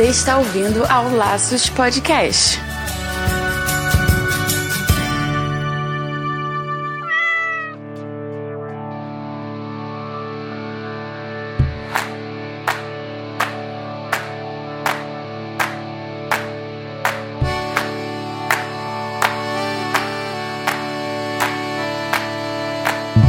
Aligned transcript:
Você 0.00 0.06
está 0.06 0.38
ouvindo 0.38 0.82
ao 0.86 1.14
Laços 1.14 1.68
Podcast. 1.68 2.58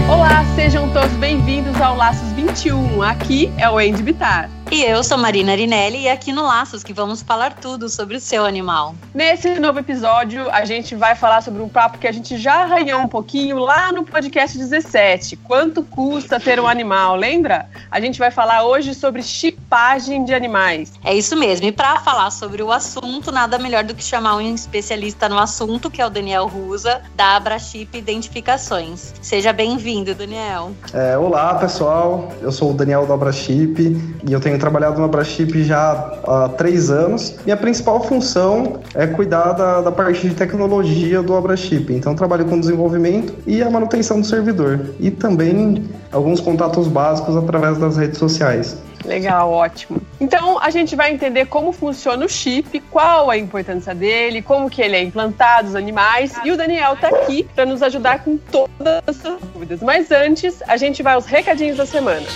Olá, 0.10 0.46
sejam 0.56 0.88
todos 0.94 1.12
bem-vindos 1.18 1.82
ao 1.82 1.98
Laços 1.98 2.32
21. 2.32 3.02
Aqui 3.02 3.52
é 3.58 3.70
o 3.70 3.78
Andy 3.78 4.02
Bitar. 4.02 4.61
E 4.74 4.86
eu 4.86 5.04
sou 5.04 5.18
Marina 5.18 5.52
Arinelli 5.52 6.04
e 6.04 6.08
aqui 6.08 6.32
no 6.32 6.44
Laços 6.44 6.82
que 6.82 6.94
vamos 6.94 7.22
falar 7.22 7.56
tudo 7.56 7.90
sobre 7.90 8.16
o 8.16 8.22
seu 8.22 8.46
animal. 8.46 8.96
Nesse 9.14 9.60
novo 9.60 9.80
episódio, 9.80 10.50
a 10.50 10.64
gente 10.64 10.96
vai 10.96 11.14
falar 11.14 11.42
sobre 11.42 11.62
um 11.62 11.68
papo 11.68 11.98
que 11.98 12.08
a 12.08 12.12
gente 12.14 12.38
já 12.38 12.64
arranhou 12.64 13.02
um 13.02 13.08
pouquinho 13.08 13.60
lá 13.60 13.92
no 13.92 14.06
podcast 14.06 14.58
17. 14.58 15.36
Quanto 15.36 15.84
custa 15.84 16.40
ter 16.40 16.58
um 16.58 16.66
animal, 16.66 17.18
lembra? 17.18 17.70
A 17.92 18.00
gente 18.00 18.18
vai 18.18 18.32
falar 18.32 18.64
hoje 18.64 18.96
sobre 18.96 19.22
chipagem 19.22 20.24
de 20.24 20.34
animais. 20.34 20.94
É 21.04 21.14
isso 21.14 21.36
mesmo. 21.36 21.68
E 21.68 21.74
para 21.74 22.00
falar 22.00 22.32
sobre 22.32 22.64
o 22.64 22.72
assunto, 22.72 23.30
nada 23.30 23.60
melhor 23.60 23.84
do 23.84 23.94
que 23.94 24.02
chamar 24.02 24.38
um 24.38 24.56
especialista 24.56 25.28
no 25.28 25.38
assunto, 25.38 25.92
que 25.92 26.02
é 26.02 26.06
o 26.06 26.10
Daniel 26.10 26.48
Rusa, 26.48 27.02
da 27.14 27.36
Abrachip 27.36 27.98
Identificações. 27.98 29.14
Seja 29.22 29.52
bem-vindo, 29.52 30.16
Daniel. 30.16 30.72
É, 30.94 31.18
olá, 31.18 31.56
pessoal. 31.56 32.32
Eu 32.42 32.54
sou 32.54 32.72
o 32.72 32.74
Daniel 32.74 33.06
da 33.06 33.16
Abrachip 33.16 33.78
e 34.26 34.32
eu 34.32 34.40
tenho 34.40 34.61
trabalhado 34.62 35.00
no 35.00 35.06
Abrachip 35.06 35.64
já 35.64 36.14
há 36.26 36.50
três 36.50 36.90
anos. 36.90 37.36
Minha 37.44 37.58
principal 37.58 38.02
função 38.02 38.80
é 38.96 39.06
cuidar 39.08 39.52
da, 39.52 39.82
da 39.82 39.92
parte 39.92 40.30
de 40.30 40.36
tecnologia 40.36 41.22
do 41.22 41.36
Abrachip. 41.36 41.92
Então, 41.94 42.16
trabalho 42.16 42.46
com 42.46 42.58
desenvolvimento 42.58 43.34
e 43.46 43.62
a 43.62 43.70
manutenção 43.70 44.22
do 44.22 44.26
servidor. 44.26 44.80
E 45.00 45.12
também 45.12 45.84
alguns 46.12 46.40
contatos 46.40 46.88
básicos 46.88 47.36
através 47.36 47.78
das 47.78 47.98
redes 47.98 48.18
sociais. 48.18 48.78
Legal, 49.06 49.52
ótimo. 49.52 50.02
Então 50.20 50.60
a 50.60 50.70
gente 50.70 50.96
vai 50.96 51.12
entender 51.12 51.46
como 51.46 51.72
funciona 51.72 52.26
o 52.26 52.30
chip, 52.30 52.80
qual 52.92 53.30
a 53.30 53.38
importância 53.38 53.96
dele, 53.96 54.42
como 54.42 54.70
que 54.70 54.82
ele 54.82 54.96
é 54.96 55.02
implantado 55.02 55.68
nos 55.68 55.76
animais 55.76 56.34
e 56.44 56.52
o 56.52 56.58
Daniel 56.58 56.96
tá 56.96 57.08
aqui 57.08 57.44
para 57.56 57.66
nos 57.66 57.82
ajudar 57.82 58.24
com 58.24 58.38
todas 58.38 59.02
as 59.08 59.18
dúvidas. 59.18 59.82
Mas 59.82 60.12
antes, 60.12 60.62
a 60.68 60.78
gente 60.78 61.02
vai 61.02 61.16
aos 61.16 61.26
recadinhos 61.26 61.78
da 61.78 61.86
semana. 61.86 62.28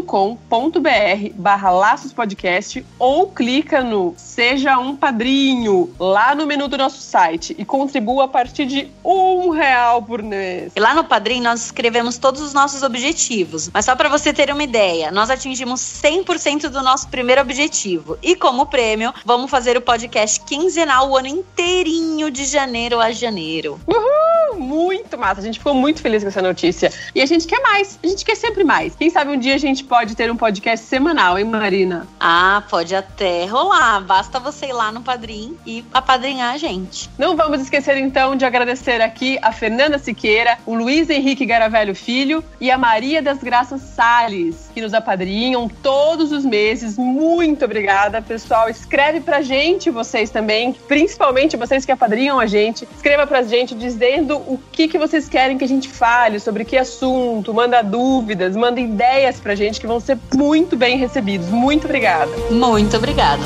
barra 1.35 1.69
Laços 1.71 2.13
Podcast 2.13 2.85
ou 2.97 3.27
clica 3.29 3.83
no 3.83 4.13
Seja 4.17 4.77
um 4.77 4.95
Padrinho 4.95 5.93
lá 5.99 6.33
no 6.35 6.45
menu 6.45 6.67
do 6.67 6.77
nosso 6.77 7.01
site 7.01 7.55
e 7.57 7.65
contribua 7.65 8.25
a 8.25 8.27
partir 8.27 8.65
de 8.65 8.91
um 9.03 9.49
real 9.49 10.01
por 10.01 10.21
mês. 10.21 10.71
E 10.75 10.79
lá 10.79 10.93
no 10.93 11.03
Padrim 11.03 11.41
nós 11.41 11.65
escrevemos 11.65 12.17
todos 12.17 12.41
os 12.41 12.53
nossos 12.53 12.83
objetivos. 12.83 13.69
Mas 13.73 13.85
só 13.85 13.95
para 13.95 14.09
você 14.09 14.33
ter 14.33 14.51
uma 14.51 14.63
ideia, 14.63 15.11
nós 15.11 15.29
atingimos 15.29 15.81
100% 15.81 16.69
do 16.69 16.81
nosso 16.81 17.07
primeiro 17.07 17.41
objetivo. 17.41 18.17
E 18.21 18.35
como 18.35 18.65
prêmio, 18.65 19.13
vamos 19.23 19.51
fazer 19.51 19.77
o 19.77 19.81
podcast 19.81 20.39
quinzenal 20.41 21.09
o 21.09 21.17
ano 21.17 21.27
inteirinho 21.27 22.31
de 22.31 22.45
janeiro 22.45 22.99
a 22.99 23.11
janeiro. 23.11 23.79
Uhul! 23.87 24.25
Muito 24.57 25.17
massa. 25.17 25.41
A 25.41 25.43
gente 25.43 25.59
ficou 25.59 25.73
muito 25.73 26.01
feliz 26.01 26.23
com 26.23 26.29
essa 26.29 26.41
notícia. 26.41 26.91
E 27.13 27.21
a 27.21 27.25
gente 27.25 27.45
quer 27.45 27.61
mais. 27.61 27.74
A 27.75 28.07
gente 28.07 28.23
quer 28.23 28.35
sempre 28.35 28.63
mais. 28.63 28.95
Quem 28.95 29.09
sabe 29.09 29.31
um 29.31 29.37
dia 29.37 29.53
a 29.53 29.57
gente 29.57 29.83
pode 29.83 30.15
ter 30.15 30.31
um 30.31 30.37
podcast 30.37 30.85
semanal, 30.85 31.37
hein, 31.37 31.43
Marina? 31.43 32.07
Ah, 32.17 32.63
pode 32.69 32.95
até 32.95 33.45
rolar. 33.45 33.99
Basta 33.99 34.39
você 34.39 34.67
ir 34.67 34.73
lá 34.73 34.93
no 34.93 35.01
Padrim 35.01 35.57
e 35.65 35.83
apadrinhar 35.93 36.53
a 36.53 36.57
gente. 36.57 37.09
Não 37.17 37.35
vamos 37.35 37.59
esquecer 37.59 37.97
então 37.97 38.33
de 38.37 38.45
agradecer 38.45 39.01
aqui 39.01 39.37
a 39.41 39.51
Fernanda 39.51 39.97
Siqueira, 39.97 40.57
o 40.65 40.73
Luiz 40.73 41.09
Henrique 41.09 41.45
Garavelho 41.45 41.93
Filho 41.93 42.41
e 42.61 42.71
a 42.71 42.77
Maria 42.77 43.21
das 43.21 43.39
Graças 43.39 43.81
Sales. 43.81 44.69
que 44.73 44.81
nos 44.81 44.93
apadrinham 44.93 45.67
todos 45.67 46.31
os 46.31 46.45
meses. 46.45 46.97
Muito 46.97 47.65
obrigada, 47.65 48.21
pessoal. 48.21 48.69
Escreve 48.69 49.19
pra 49.19 49.41
gente, 49.41 49.89
vocês 49.89 50.29
também, 50.29 50.71
principalmente 50.73 51.57
vocês 51.57 51.85
que 51.85 51.91
apadrinham 51.91 52.39
a 52.39 52.45
gente. 52.45 52.87
Escreva 52.95 53.27
pra 53.27 53.43
gente 53.43 53.75
dizendo 53.75 54.37
o 54.37 54.59
que, 54.71 54.87
que 54.87 54.97
vocês 54.97 55.27
querem 55.27 55.57
que 55.57 55.63
a 55.63 55.67
gente 55.67 55.89
fale, 55.89 56.39
sobre 56.39 56.63
que 56.63 56.77
assunto, 56.77 57.53
manda 57.53 57.64
dúvidas, 57.81 58.55
manda 58.55 58.79
ideias 58.79 59.39
pra 59.39 59.55
gente 59.55 59.79
que 59.79 59.87
vão 59.87 59.99
ser 59.99 60.17
muito 60.33 60.75
bem 60.75 60.97
recebidos. 60.97 61.47
Muito 61.49 61.85
obrigada. 61.85 62.31
Muito 62.49 62.95
obrigada. 62.95 63.43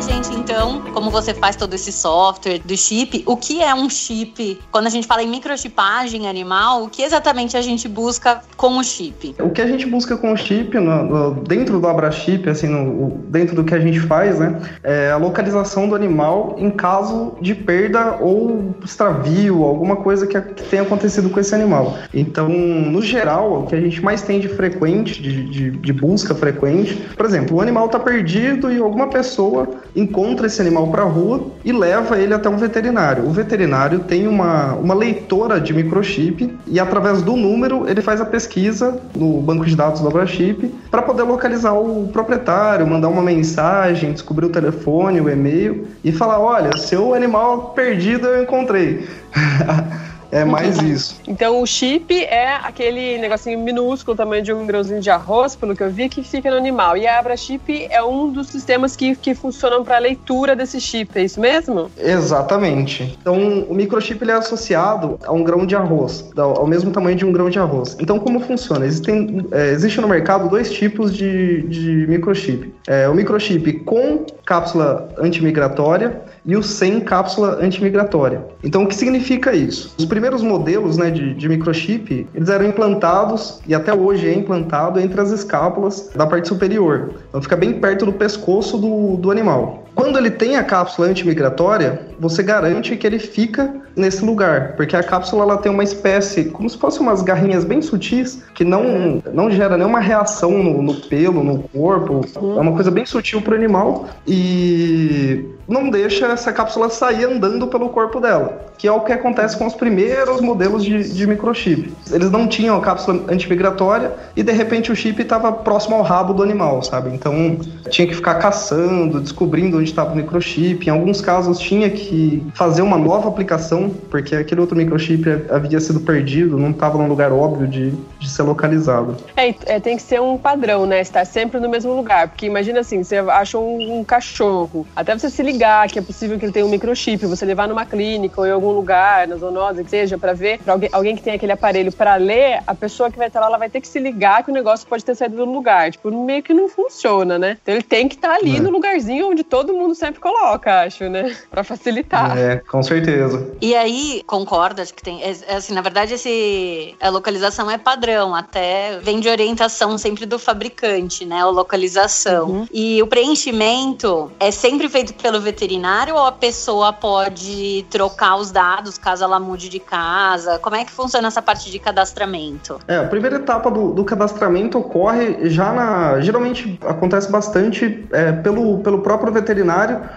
Gente 0.00 0.37
então 0.48 0.80
como 0.94 1.10
você 1.10 1.34
faz 1.34 1.56
todo 1.56 1.74
esse 1.74 1.92
software 1.92 2.58
do 2.64 2.74
chip. 2.74 3.22
O 3.26 3.36
que 3.36 3.62
é 3.62 3.74
um 3.74 3.90
chip? 3.90 4.58
Quando 4.72 4.86
a 4.86 4.90
gente 4.90 5.06
fala 5.06 5.22
em 5.22 5.28
microchipagem 5.28 6.26
animal, 6.26 6.84
o 6.84 6.88
que 6.88 7.02
exatamente 7.02 7.54
a 7.54 7.60
gente 7.60 7.86
busca 7.86 8.40
com 8.56 8.78
o 8.78 8.82
chip? 8.82 9.34
O 9.38 9.50
que 9.50 9.60
a 9.60 9.66
gente 9.66 9.84
busca 9.84 10.16
com 10.16 10.32
o 10.32 10.36
chip, 10.36 10.74
no, 10.78 11.04
no, 11.04 11.34
dentro 11.42 11.78
do 11.78 11.86
AbraChip, 11.86 12.48
assim, 12.48 12.66
no, 12.66 13.10
dentro 13.28 13.54
do 13.54 13.62
que 13.62 13.74
a 13.74 13.78
gente 13.78 14.00
faz, 14.00 14.38
né, 14.38 14.58
é 14.82 15.10
a 15.10 15.18
localização 15.18 15.86
do 15.86 15.94
animal 15.94 16.56
em 16.58 16.70
caso 16.70 17.34
de 17.42 17.54
perda 17.54 18.16
ou 18.18 18.74
extravio, 18.82 19.64
alguma 19.64 19.96
coisa 19.96 20.26
que, 20.26 20.40
que 20.40 20.62
tenha 20.64 20.82
acontecido 20.82 21.28
com 21.28 21.38
esse 21.38 21.54
animal. 21.54 21.98
Então, 22.14 22.48
no 22.48 23.02
geral, 23.02 23.64
o 23.64 23.66
que 23.66 23.74
a 23.74 23.80
gente 23.80 24.02
mais 24.02 24.22
tem 24.22 24.40
de 24.40 24.48
frequente, 24.48 25.20
de, 25.20 25.44
de, 25.50 25.70
de 25.72 25.92
busca 25.92 26.34
frequente, 26.34 26.94
por 27.16 27.26
exemplo, 27.26 27.58
o 27.58 27.60
animal 27.60 27.86
está 27.86 27.98
perdido 27.98 28.72
e 28.72 28.78
alguma 28.78 29.08
pessoa 29.08 29.68
encontra 29.94 30.37
esse 30.46 30.60
animal 30.60 30.88
para 30.88 31.02
a 31.02 31.06
rua 31.06 31.46
e 31.64 31.72
leva 31.72 32.18
ele 32.18 32.34
até 32.34 32.48
um 32.48 32.56
veterinário. 32.56 33.26
O 33.26 33.30
veterinário 33.30 34.00
tem 34.00 34.26
uma, 34.26 34.74
uma 34.74 34.94
leitora 34.94 35.60
de 35.60 35.72
microchip 35.72 36.56
e 36.66 36.80
através 36.80 37.22
do 37.22 37.36
número 37.36 37.88
ele 37.88 38.00
faz 38.00 38.20
a 38.20 38.24
pesquisa 38.24 39.00
no 39.14 39.40
banco 39.40 39.64
de 39.64 39.76
dados 39.76 40.00
do 40.00 40.08
AbraChip 40.08 40.74
para 40.90 41.02
poder 41.02 41.22
localizar 41.22 41.72
o 41.72 42.08
proprietário, 42.08 42.86
mandar 42.86 43.08
uma 43.08 43.22
mensagem, 43.22 44.12
descobrir 44.12 44.46
o 44.46 44.50
telefone, 44.50 45.20
o 45.20 45.28
e-mail 45.28 45.86
e 46.02 46.12
falar: 46.12 46.40
olha, 46.40 46.76
seu 46.76 47.14
animal 47.14 47.72
perdido 47.74 48.26
eu 48.26 48.42
encontrei. 48.42 49.06
É 50.30 50.44
mais 50.44 50.80
isso. 50.82 51.20
Então 51.26 51.60
o 51.60 51.66
chip 51.66 52.12
é 52.24 52.56
aquele 52.56 53.18
negocinho 53.18 53.58
minúsculo, 53.58 54.16
tamanho 54.16 54.42
de 54.42 54.52
um 54.52 54.66
grãozinho 54.66 55.00
de 55.00 55.10
arroz, 55.10 55.56
pelo 55.56 55.74
que 55.74 55.82
eu 55.82 55.90
vi, 55.90 56.08
que 56.08 56.22
fica 56.22 56.50
no 56.50 56.56
animal. 56.56 56.96
E 56.96 57.06
a 57.06 57.18
AbraChip 57.18 57.88
é 57.90 58.02
um 58.02 58.30
dos 58.30 58.48
sistemas 58.48 58.94
que, 58.96 59.16
que 59.16 59.34
funcionam 59.34 59.84
para 59.84 59.98
leitura 59.98 60.54
desse 60.54 60.80
chip, 60.80 61.18
é 61.18 61.24
isso 61.24 61.40
mesmo? 61.40 61.90
Exatamente. 61.96 63.16
Então 63.20 63.64
o 63.68 63.74
microchip 63.74 64.22
ele 64.22 64.32
é 64.32 64.34
associado 64.34 65.18
a 65.24 65.32
um 65.32 65.42
grão 65.42 65.66
de 65.66 65.74
arroz, 65.74 66.30
ao 66.36 66.66
mesmo 66.66 66.90
tamanho 66.90 67.16
de 67.16 67.24
um 67.24 67.32
grão 67.32 67.48
de 67.48 67.58
arroz. 67.58 67.96
Então 68.00 68.18
como 68.18 68.40
funciona? 68.40 68.86
Existem, 68.86 69.46
é, 69.50 69.70
existe 69.70 70.00
no 70.00 70.08
mercado 70.08 70.48
dois 70.48 70.72
tipos 70.72 71.14
de, 71.14 71.62
de 71.62 72.06
microchip. 72.08 72.72
É, 72.86 73.08
o 73.08 73.14
microchip 73.14 73.72
com 73.84 74.26
cápsula 74.44 75.08
antimigratória 75.18 76.22
e 76.44 76.56
o 76.56 76.62
sem 76.62 77.00
cápsula 77.00 77.58
antimigratória. 77.60 78.42
Então, 78.64 78.84
o 78.84 78.86
que 78.86 78.94
significa 78.94 79.54
isso? 79.54 79.94
Os 79.98 80.06
primeiros 80.18 80.42
modelos 80.42 80.96
né, 80.96 81.12
de, 81.12 81.32
de, 81.32 81.48
microchip, 81.48 82.26
eles 82.34 82.48
eram 82.48 82.66
implantados, 82.66 83.60
e 83.68 83.72
até 83.72 83.94
hoje 83.94 84.26
é 84.28 84.34
implantado, 84.34 84.98
entre 84.98 85.20
as 85.20 85.30
escápulas 85.30 86.10
da 86.12 86.26
parte 86.26 86.48
superior. 86.48 87.14
Então, 87.28 87.40
fica 87.40 87.54
bem 87.54 87.74
perto 87.74 88.04
do 88.04 88.12
pescoço 88.12 88.76
do, 88.76 89.16
do 89.16 89.30
animal. 89.30 89.84
Quando 89.98 90.16
ele 90.16 90.30
tem 90.30 90.54
a 90.54 90.62
cápsula 90.62 91.08
antimigratória, 91.08 92.00
você 92.20 92.40
garante 92.40 92.96
que 92.96 93.04
ele 93.04 93.18
fica 93.18 93.74
nesse 93.96 94.24
lugar, 94.24 94.76
porque 94.76 94.94
a 94.94 95.02
cápsula 95.02 95.42
ela 95.42 95.56
tem 95.56 95.72
uma 95.72 95.82
espécie, 95.82 96.44
como 96.44 96.70
se 96.70 96.78
fossem 96.78 97.02
umas 97.02 97.20
garrinhas 97.20 97.64
bem 97.64 97.82
sutis, 97.82 98.44
que 98.54 98.62
não, 98.64 99.20
não 99.34 99.50
gera 99.50 99.76
nenhuma 99.76 99.98
reação 99.98 100.52
no, 100.62 100.80
no 100.80 100.94
pelo, 100.94 101.42
no 101.42 101.64
corpo. 101.64 102.20
É 102.36 102.60
uma 102.60 102.72
coisa 102.74 102.92
bem 102.92 103.04
sutil 103.04 103.42
para 103.42 103.54
o 103.54 103.56
animal 103.56 104.08
e 104.24 105.44
não 105.66 105.90
deixa 105.90 106.26
essa 106.26 106.52
cápsula 106.52 106.88
sair 106.88 107.24
andando 107.24 107.66
pelo 107.66 107.88
corpo 107.88 108.20
dela, 108.20 108.66
que 108.78 108.86
é 108.86 108.92
o 108.92 109.00
que 109.00 109.12
acontece 109.12 109.56
com 109.58 109.66
os 109.66 109.74
primeiros 109.74 110.40
modelos 110.40 110.84
de, 110.84 111.12
de 111.12 111.26
microchip. 111.26 111.92
Eles 112.10 112.30
não 112.30 112.46
tinham 112.46 112.76
a 112.76 112.80
cápsula 112.80 113.24
antimigratória 113.28 114.12
e 114.36 114.44
de 114.44 114.52
repente 114.52 114.92
o 114.92 114.96
chip 114.96 115.20
estava 115.20 115.50
próximo 115.50 115.96
ao 115.96 116.02
rabo 116.02 116.32
do 116.32 116.42
animal, 116.42 116.82
sabe? 116.82 117.10
Então 117.10 117.58
tinha 117.90 118.06
que 118.06 118.14
ficar 118.14 118.36
caçando, 118.36 119.20
descobrindo 119.20 119.78
onde 119.78 119.87
estava 119.88 120.12
o 120.12 120.16
microchip. 120.16 120.86
Em 120.86 120.90
alguns 120.90 121.20
casos 121.20 121.58
tinha 121.58 121.90
que 121.90 122.42
fazer 122.54 122.82
uma 122.82 122.98
nova 122.98 123.28
aplicação, 123.28 123.90
porque 124.10 124.34
aquele 124.34 124.60
outro 124.60 124.76
microchip 124.76 125.24
havia 125.50 125.80
sido 125.80 126.00
perdido, 126.00 126.58
não 126.58 126.70
estava 126.70 126.98
num 126.98 127.08
lugar 127.08 127.32
óbvio 127.32 127.66
de, 127.66 127.92
de 128.18 128.28
ser 128.28 128.42
localizado. 128.42 129.16
É, 129.36 129.54
é, 129.66 129.80
tem 129.80 129.96
que 129.96 130.02
ser 130.02 130.20
um 130.20 130.36
padrão, 130.36 130.86
né? 130.86 131.00
Estar 131.00 131.24
sempre 131.24 131.60
no 131.60 131.68
mesmo 131.68 131.94
lugar, 131.94 132.28
porque 132.28 132.46
imagina 132.46 132.80
assim, 132.80 133.02
você 133.02 133.16
acha 133.16 133.58
um, 133.58 133.98
um 133.98 134.04
cachorro, 134.04 134.86
até 134.94 135.16
você 135.16 135.30
se 135.30 135.42
ligar 135.42 135.88
que 135.88 135.98
é 135.98 136.02
possível 136.02 136.38
que 136.38 136.44
ele 136.44 136.52
tenha 136.52 136.66
um 136.66 136.70
microchip, 136.70 137.24
você 137.26 137.44
levar 137.44 137.68
numa 137.68 137.84
clínica 137.84 138.40
ou 138.40 138.46
em 138.46 138.50
algum 138.50 138.70
lugar, 138.70 139.26
na 139.26 139.36
zoonose, 139.36 139.84
que 139.84 139.90
seja, 139.90 140.18
para 140.18 140.32
ver, 140.32 140.58
pra 140.58 140.74
alguém, 140.74 140.88
alguém 140.92 141.16
que 141.16 141.22
tem 141.22 141.34
aquele 141.34 141.52
aparelho 141.52 141.92
para 141.92 142.16
ler, 142.16 142.62
a 142.66 142.74
pessoa 142.74 143.10
que 143.10 143.18
vai 143.18 143.28
estar 143.28 143.40
lá, 143.40 143.46
ela 143.46 143.58
vai 143.58 143.70
ter 143.70 143.80
que 143.80 143.88
se 143.88 143.98
ligar 143.98 144.42
que 144.44 144.50
o 144.50 144.54
negócio 144.54 144.86
pode 144.86 145.04
ter 145.04 145.14
saído 145.14 145.36
do 145.36 145.44
lugar. 145.44 145.90
Tipo, 145.90 146.10
meio 146.10 146.42
que 146.42 146.52
não 146.52 146.68
funciona, 146.68 147.38
né? 147.38 147.56
Então 147.62 147.74
ele 147.74 147.82
tem 147.82 148.08
que 148.08 148.14
estar 148.14 148.34
ali 148.34 148.56
é. 148.56 148.60
no 148.60 148.70
lugarzinho 148.70 149.30
onde 149.30 149.42
todo 149.42 149.72
mundo 149.72 149.77
sempre 149.94 150.20
coloca, 150.20 150.82
acho, 150.82 151.08
né? 151.08 151.36
Para 151.50 151.64
facilitar. 151.64 152.36
É, 152.36 152.56
com 152.56 152.82
certeza. 152.82 153.52
E 153.60 153.74
aí, 153.74 154.22
concorda 154.26 154.84
que 154.86 155.02
tem. 155.02 155.22
É, 155.22 155.36
é, 155.46 155.56
assim, 155.56 155.74
na 155.74 155.80
verdade, 155.80 156.14
esse, 156.14 156.94
a 157.00 157.08
localização 157.08 157.70
é 157.70 157.78
padrão, 157.78 158.34
até 158.34 158.98
vem 159.00 159.20
de 159.20 159.28
orientação 159.28 159.96
sempre 159.98 160.26
do 160.26 160.38
fabricante, 160.38 161.24
né? 161.24 161.40
A 161.40 161.46
localização. 161.46 162.48
Uhum. 162.48 162.66
E 162.72 163.02
o 163.02 163.06
preenchimento 163.06 164.30
é 164.38 164.50
sempre 164.50 164.88
feito 164.88 165.14
pelo 165.14 165.40
veterinário 165.40 166.14
ou 166.14 166.26
a 166.26 166.32
pessoa 166.32 166.92
pode 166.92 167.86
trocar 167.90 168.36
os 168.36 168.50
dados 168.50 168.98
caso 168.98 169.24
ela 169.24 169.40
mude 169.40 169.68
de 169.68 169.78
casa? 169.78 170.58
Como 170.58 170.76
é 170.76 170.84
que 170.84 170.90
funciona 170.90 171.28
essa 171.28 171.42
parte 171.42 171.70
de 171.70 171.78
cadastramento? 171.78 172.78
É, 172.86 172.96
a 172.96 173.04
primeira 173.04 173.36
etapa 173.36 173.70
do, 173.70 173.92
do 173.92 174.04
cadastramento 174.04 174.78
ocorre 174.78 175.48
já 175.50 175.72
na. 175.72 176.20
Geralmente 176.20 176.78
acontece 176.86 177.30
bastante 177.30 178.06
é, 178.12 178.32
pelo, 178.32 178.78
pelo 178.78 179.00
próprio 179.00 179.32
veterinário 179.32 179.67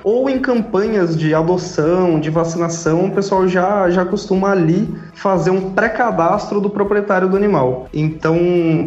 ou 0.04 0.30
em 0.30 0.40
campanhas 0.40 1.16
de 1.18 1.34
adoção, 1.34 2.20
de 2.20 2.30
vacinação, 2.30 3.06
o 3.06 3.12
pessoal 3.12 3.48
já, 3.48 3.90
já 3.90 4.06
costuma 4.06 4.52
ali 4.52 4.94
fazer 5.14 5.52
um 5.52 5.72
pré-cadastro 5.72 6.60
do 6.60 6.70
proprietário 6.70 7.30
do 7.30 7.38
animal. 7.38 7.88
Então, 7.94 8.36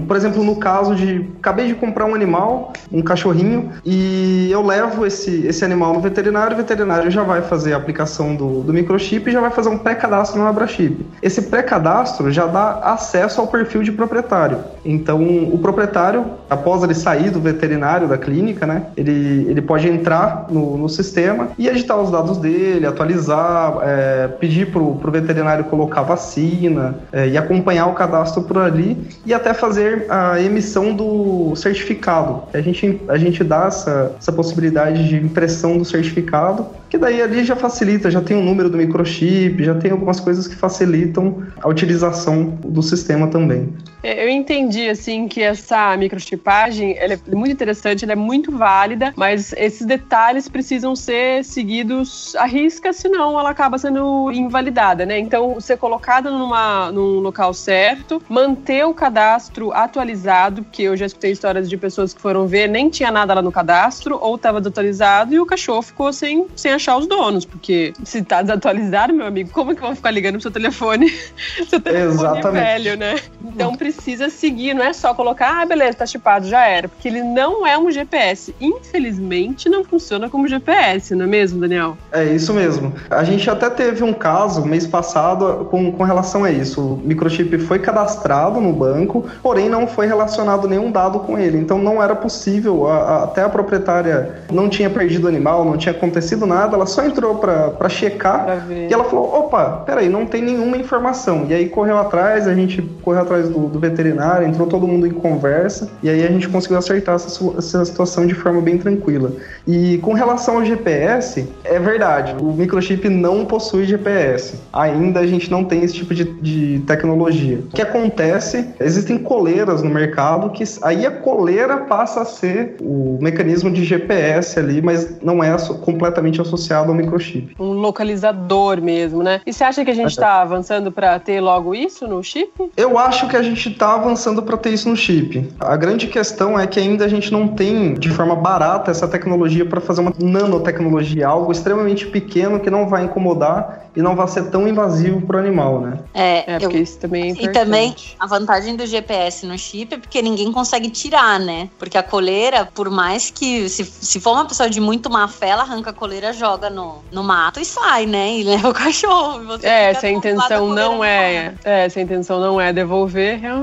por 0.06 0.16
exemplo, 0.16 0.42
no 0.42 0.56
caso 0.56 0.94
de 0.94 1.30
acabei 1.38 1.68
de 1.68 1.74
comprar 1.74 2.06
um 2.06 2.14
animal, 2.14 2.72
um 2.90 3.02
cachorrinho, 3.02 3.70
e 3.84 4.48
eu 4.50 4.64
levo 4.64 5.06
esse, 5.06 5.46
esse 5.46 5.64
animal 5.64 5.94
no 5.94 6.00
veterinário, 6.00 6.54
o 6.54 6.56
veterinário 6.56 7.10
já 7.10 7.22
vai 7.22 7.42
fazer 7.42 7.74
a 7.74 7.76
aplicação 7.76 8.34
do, 8.34 8.62
do 8.62 8.72
microchip 8.72 9.28
e 9.28 9.32
já 9.32 9.40
vai 9.40 9.50
fazer 9.50 9.68
um 9.68 9.78
pré-cadastro 9.78 10.40
no 10.40 10.46
AbraChip. 10.46 11.06
Esse 11.22 11.42
pré-cadastro 11.42 12.32
já 12.32 12.46
dá 12.46 12.80
acesso 12.82 13.40
ao 13.40 13.46
perfil 13.46 13.82
de 13.82 13.92
proprietário. 13.92 14.58
Então, 14.84 15.22
o 15.52 15.58
proprietário, 15.58 16.24
após 16.50 16.82
ele 16.82 16.94
sair 16.94 17.30
do 17.30 17.40
veterinário, 17.40 18.08
da 18.08 18.18
clínica, 18.18 18.66
né, 18.66 18.86
ele, 18.96 19.46
ele 19.48 19.62
pode 19.62 19.88
entrar 19.88 20.43
no, 20.50 20.76
no 20.76 20.88
sistema 20.88 21.48
e 21.58 21.68
editar 21.68 21.96
os 21.96 22.10
dados 22.10 22.38
dele, 22.38 22.86
atualizar, 22.86 23.78
é, 23.82 24.28
pedir 24.28 24.70
para 24.70 24.80
o 24.80 25.10
veterinário 25.10 25.64
colocar 25.64 26.02
vacina 26.02 26.98
é, 27.12 27.28
e 27.28 27.36
acompanhar 27.36 27.86
o 27.86 27.94
cadastro 27.94 28.42
por 28.42 28.58
ali 28.58 28.96
e 29.24 29.32
até 29.32 29.54
fazer 29.54 30.06
a 30.08 30.40
emissão 30.40 30.94
do 30.94 31.54
certificado. 31.56 32.42
A 32.52 32.60
gente, 32.60 33.00
a 33.08 33.16
gente 33.16 33.42
dá 33.44 33.66
essa, 33.66 34.14
essa 34.18 34.32
possibilidade 34.32 35.08
de 35.08 35.16
impressão 35.16 35.78
do 35.78 35.84
certificado, 35.84 36.66
que 36.88 36.98
daí 36.98 37.20
ali 37.20 37.44
já 37.44 37.56
facilita, 37.56 38.10
já 38.10 38.20
tem 38.20 38.36
o 38.36 38.42
número 38.42 38.70
do 38.70 38.76
microchip, 38.76 39.62
já 39.64 39.74
tem 39.74 39.90
algumas 39.90 40.20
coisas 40.20 40.46
que 40.46 40.54
facilitam 40.54 41.42
a 41.60 41.68
utilização 41.68 42.58
do 42.64 42.82
sistema 42.82 43.26
também. 43.26 43.72
Eu 44.04 44.28
entendi, 44.28 44.86
assim, 44.90 45.26
que 45.26 45.40
essa 45.42 45.96
microchipagem 45.96 46.92
é 46.98 47.18
muito 47.34 47.52
interessante, 47.52 48.04
ela 48.04 48.12
é 48.12 48.16
muito 48.16 48.52
válida, 48.52 49.14
mas 49.16 49.54
esses 49.56 49.86
detalhes 49.86 50.46
precisam 50.46 50.94
ser 50.94 51.42
seguidos 51.42 52.36
à 52.36 52.44
risca, 52.44 52.92
senão 52.92 53.40
ela 53.40 53.48
acaba 53.48 53.78
sendo 53.78 54.30
invalidada, 54.30 55.06
né? 55.06 55.18
Então, 55.18 55.58
ser 55.58 55.78
colocada 55.78 56.30
numa, 56.30 56.92
num 56.92 57.20
local 57.20 57.54
certo, 57.54 58.22
manter 58.28 58.84
o 58.84 58.92
cadastro 58.92 59.72
atualizado, 59.72 60.62
porque 60.64 60.82
eu 60.82 60.96
já 60.98 61.06
escutei 61.06 61.32
histórias 61.32 61.70
de 61.70 61.76
pessoas 61.78 62.12
que 62.12 62.20
foram 62.20 62.46
ver, 62.46 62.68
nem 62.68 62.90
tinha 62.90 63.10
nada 63.10 63.32
lá 63.32 63.40
no 63.40 63.50
cadastro, 63.50 64.18
ou 64.20 64.34
estava 64.34 64.60
desatualizado 64.60 65.32
e 65.32 65.40
o 65.40 65.46
cachorro 65.46 65.80
ficou 65.80 66.12
sem, 66.12 66.46
sem 66.54 66.72
achar 66.72 66.98
os 66.98 67.06
donos, 67.06 67.46
porque 67.46 67.94
se 68.04 68.22
tá 68.22 68.42
desatualizado, 68.42 69.14
meu 69.14 69.26
amigo, 69.26 69.48
como 69.50 69.74
que 69.74 69.80
vão 69.80 69.96
ficar 69.96 70.10
ligando 70.10 70.34
pro 70.34 70.42
seu 70.42 70.50
telefone? 70.50 71.08
seu 71.70 71.80
telefone 71.80 72.12
Exatamente. 72.12 72.46
é 72.46 72.50
velho, 72.50 72.96
né? 72.98 73.14
Então 73.42 73.74
precisa 73.74 73.93
seguir, 74.30 74.74
não 74.74 74.84
é 74.84 74.92
só 74.92 75.14
colocar, 75.14 75.62
ah, 75.62 75.66
beleza, 75.66 75.98
tá 75.98 76.06
chipado, 76.06 76.46
já 76.46 76.66
era, 76.66 76.88
porque 76.88 77.08
ele 77.08 77.22
não 77.22 77.66
é 77.66 77.78
um 77.78 77.90
GPS. 77.90 78.54
Infelizmente, 78.60 79.68
não 79.68 79.84
funciona 79.84 80.28
como 80.28 80.48
GPS, 80.48 81.14
não 81.14 81.24
é 81.24 81.28
mesmo, 81.28 81.60
Daniel? 81.60 81.96
É 82.12 82.24
isso 82.24 82.52
mesmo. 82.52 82.92
A 83.10 83.24
gente 83.24 83.48
até 83.48 83.70
teve 83.70 84.02
um 84.02 84.12
caso 84.12 84.64
mês 84.64 84.86
passado 84.86 85.66
com, 85.70 85.92
com 85.92 86.02
relação 86.04 86.44
a 86.44 86.50
isso. 86.50 86.80
O 86.80 86.96
microchip 87.04 87.58
foi 87.58 87.78
cadastrado 87.78 88.60
no 88.60 88.72
banco, 88.72 89.24
porém 89.42 89.68
não 89.68 89.86
foi 89.86 90.06
relacionado 90.06 90.68
nenhum 90.68 90.90
dado 90.90 91.20
com 91.20 91.38
ele. 91.38 91.58
Então 91.58 91.78
não 91.78 92.02
era 92.02 92.14
possível, 92.14 92.86
a, 92.88 92.96
a, 92.96 93.24
até 93.24 93.42
a 93.42 93.48
proprietária 93.48 94.42
não 94.50 94.68
tinha 94.68 94.90
perdido 94.90 95.24
o 95.24 95.28
animal, 95.28 95.64
não 95.64 95.76
tinha 95.76 95.94
acontecido 95.94 96.46
nada, 96.46 96.76
ela 96.76 96.86
só 96.86 97.04
entrou 97.04 97.36
para 97.36 97.88
checar 97.88 98.44
Pra 98.44 98.74
e 98.74 98.92
ela 98.92 99.04
falou: 99.04 99.34
opa, 99.34 99.82
peraí, 99.86 100.08
não 100.08 100.26
tem 100.26 100.42
nenhuma 100.42 100.76
informação. 100.76 101.46
E 101.48 101.54
aí 101.54 101.68
correu 101.68 101.98
atrás, 101.98 102.46
a 102.46 102.54
gente 102.54 102.82
correu 103.02 103.22
atrás 103.22 103.48
do, 103.48 103.68
do 103.68 103.78
veterinário, 103.88 104.46
entrou 104.46 104.66
todo 104.66 104.86
mundo 104.86 105.06
em 105.06 105.10
conversa, 105.10 105.90
e 106.02 106.08
aí 106.08 106.24
a 106.24 106.28
gente 106.28 106.48
conseguiu 106.48 106.78
acertar 106.78 107.16
essa, 107.16 107.28
essa 107.58 107.84
situação 107.84 108.26
de 108.26 108.34
forma 108.34 108.60
bem 108.60 108.78
tranquila. 108.78 109.32
E 109.66 109.98
com 109.98 110.12
relação 110.12 110.56
ao 110.56 110.64
GPS, 110.64 111.46
é 111.64 111.78
verdade, 111.78 112.34
o 112.40 112.52
microchip 112.52 113.08
não 113.08 113.44
possui 113.44 113.84
GPS. 113.84 114.58
Ainda 114.72 115.20
a 115.20 115.26
gente 115.26 115.50
não 115.50 115.64
tem 115.64 115.82
esse 115.82 115.94
tipo 115.94 116.14
de, 116.14 116.24
de 116.24 116.82
tecnologia. 116.86 117.58
O 117.58 117.74
que 117.74 117.82
acontece? 117.82 118.68
Existem 118.80 119.18
coleiras 119.18 119.82
no 119.82 119.90
mercado 119.90 120.50
que 120.50 120.64
aí 120.82 121.06
a 121.06 121.10
coleira 121.10 121.78
passa 121.78 122.22
a 122.22 122.24
ser 122.24 122.76
o 122.80 123.18
mecanismo 123.20 123.70
de 123.70 123.84
GPS 123.84 124.58
ali, 124.58 124.80
mas 124.80 125.20
não 125.22 125.42
é 125.42 125.54
completamente 125.82 126.40
associado 126.40 126.90
ao 126.90 126.94
microchip. 126.94 127.54
Um 127.58 127.72
localizador 127.72 128.80
mesmo, 128.80 129.22
né? 129.22 129.40
E 129.46 129.52
você 129.52 129.64
acha 129.64 129.84
que 129.84 129.90
a 129.90 129.94
gente 129.94 130.16
tá 130.16 130.40
avançando 130.40 130.90
para 130.90 131.18
ter 131.18 131.40
logo 131.40 131.74
isso 131.74 132.06
no 132.06 132.22
chip? 132.22 132.50
Eu 132.76 132.98
acho 132.98 133.28
que 133.28 133.36
a 133.36 133.42
gente 133.42 133.70
está 133.74 133.94
avançando 133.94 134.42
para 134.42 134.56
ter 134.56 134.70
isso 134.70 134.88
no 134.88 134.96
chip. 134.96 135.48
A 135.60 135.76
grande 135.76 136.06
questão 136.06 136.58
é 136.58 136.66
que 136.66 136.80
ainda 136.80 137.04
a 137.04 137.08
gente 137.08 137.30
não 137.32 137.46
tem 137.48 137.94
de 137.94 138.08
forma 138.10 138.34
barata 138.34 138.90
essa 138.90 139.06
tecnologia 139.06 139.64
para 139.66 139.80
fazer 139.80 140.00
uma 140.00 140.12
nanotecnologia, 140.18 141.26
algo 141.26 141.52
extremamente 141.52 142.06
pequeno 142.06 142.60
que 142.60 142.70
não 142.70 142.88
vai 142.88 143.04
incomodar 143.04 143.84
e 143.96 144.02
não 144.02 144.16
vai 144.16 144.26
ser 144.26 144.50
tão 144.50 144.66
invasivo 144.66 145.20
para 145.22 145.36
o 145.36 145.40
animal, 145.40 145.80
né? 145.80 145.98
É, 146.12 146.52
É, 146.52 146.56
eu- 146.56 146.60
porque 146.62 146.78
isso 146.78 146.98
também 146.98 147.22
é 147.22 147.26
E 147.26 147.30
importante. 147.30 147.54
também 147.54 147.94
a 148.18 148.26
vantagem 148.26 148.74
do 148.76 148.84
GPS 148.86 149.46
no 149.46 149.56
chip 149.56 149.94
é 149.94 149.98
porque 149.98 150.20
ninguém 150.20 150.50
consegue 150.50 150.90
tirar, 150.90 151.38
né? 151.38 151.68
Porque 151.78 151.96
a 151.96 152.02
coleira, 152.02 152.68
por 152.74 152.90
mais 152.90 153.30
que 153.30 153.68
se, 153.68 153.84
se 153.84 154.18
for 154.20 154.32
uma 154.32 154.46
pessoa 154.46 154.68
de 154.68 154.80
muito 154.80 155.08
má 155.10 155.28
fé, 155.28 155.50
ela 155.50 155.62
arranca 155.62 155.90
a 155.90 155.92
coleira, 155.92 156.32
joga 156.32 156.68
no, 156.70 156.96
no 157.12 157.22
mato 157.22 157.60
e 157.60 157.64
sai, 157.64 158.04
né? 158.06 158.36
E 158.36 158.42
leva 158.42 158.68
o 158.68 158.74
cachorro. 158.74 159.42
E 159.42 159.46
você 159.46 159.66
É, 159.66 159.94
se 159.94 160.06
a 160.06 160.10
intenção 160.10 160.68
não 160.68 161.04
é, 161.04 161.54
é, 161.64 161.88
se 161.88 161.98
a 161.98 162.02
intenção 162.02 162.40
não 162.40 162.60
é 162.60 162.72
devolver, 162.72 163.38
realmente, 163.38 163.53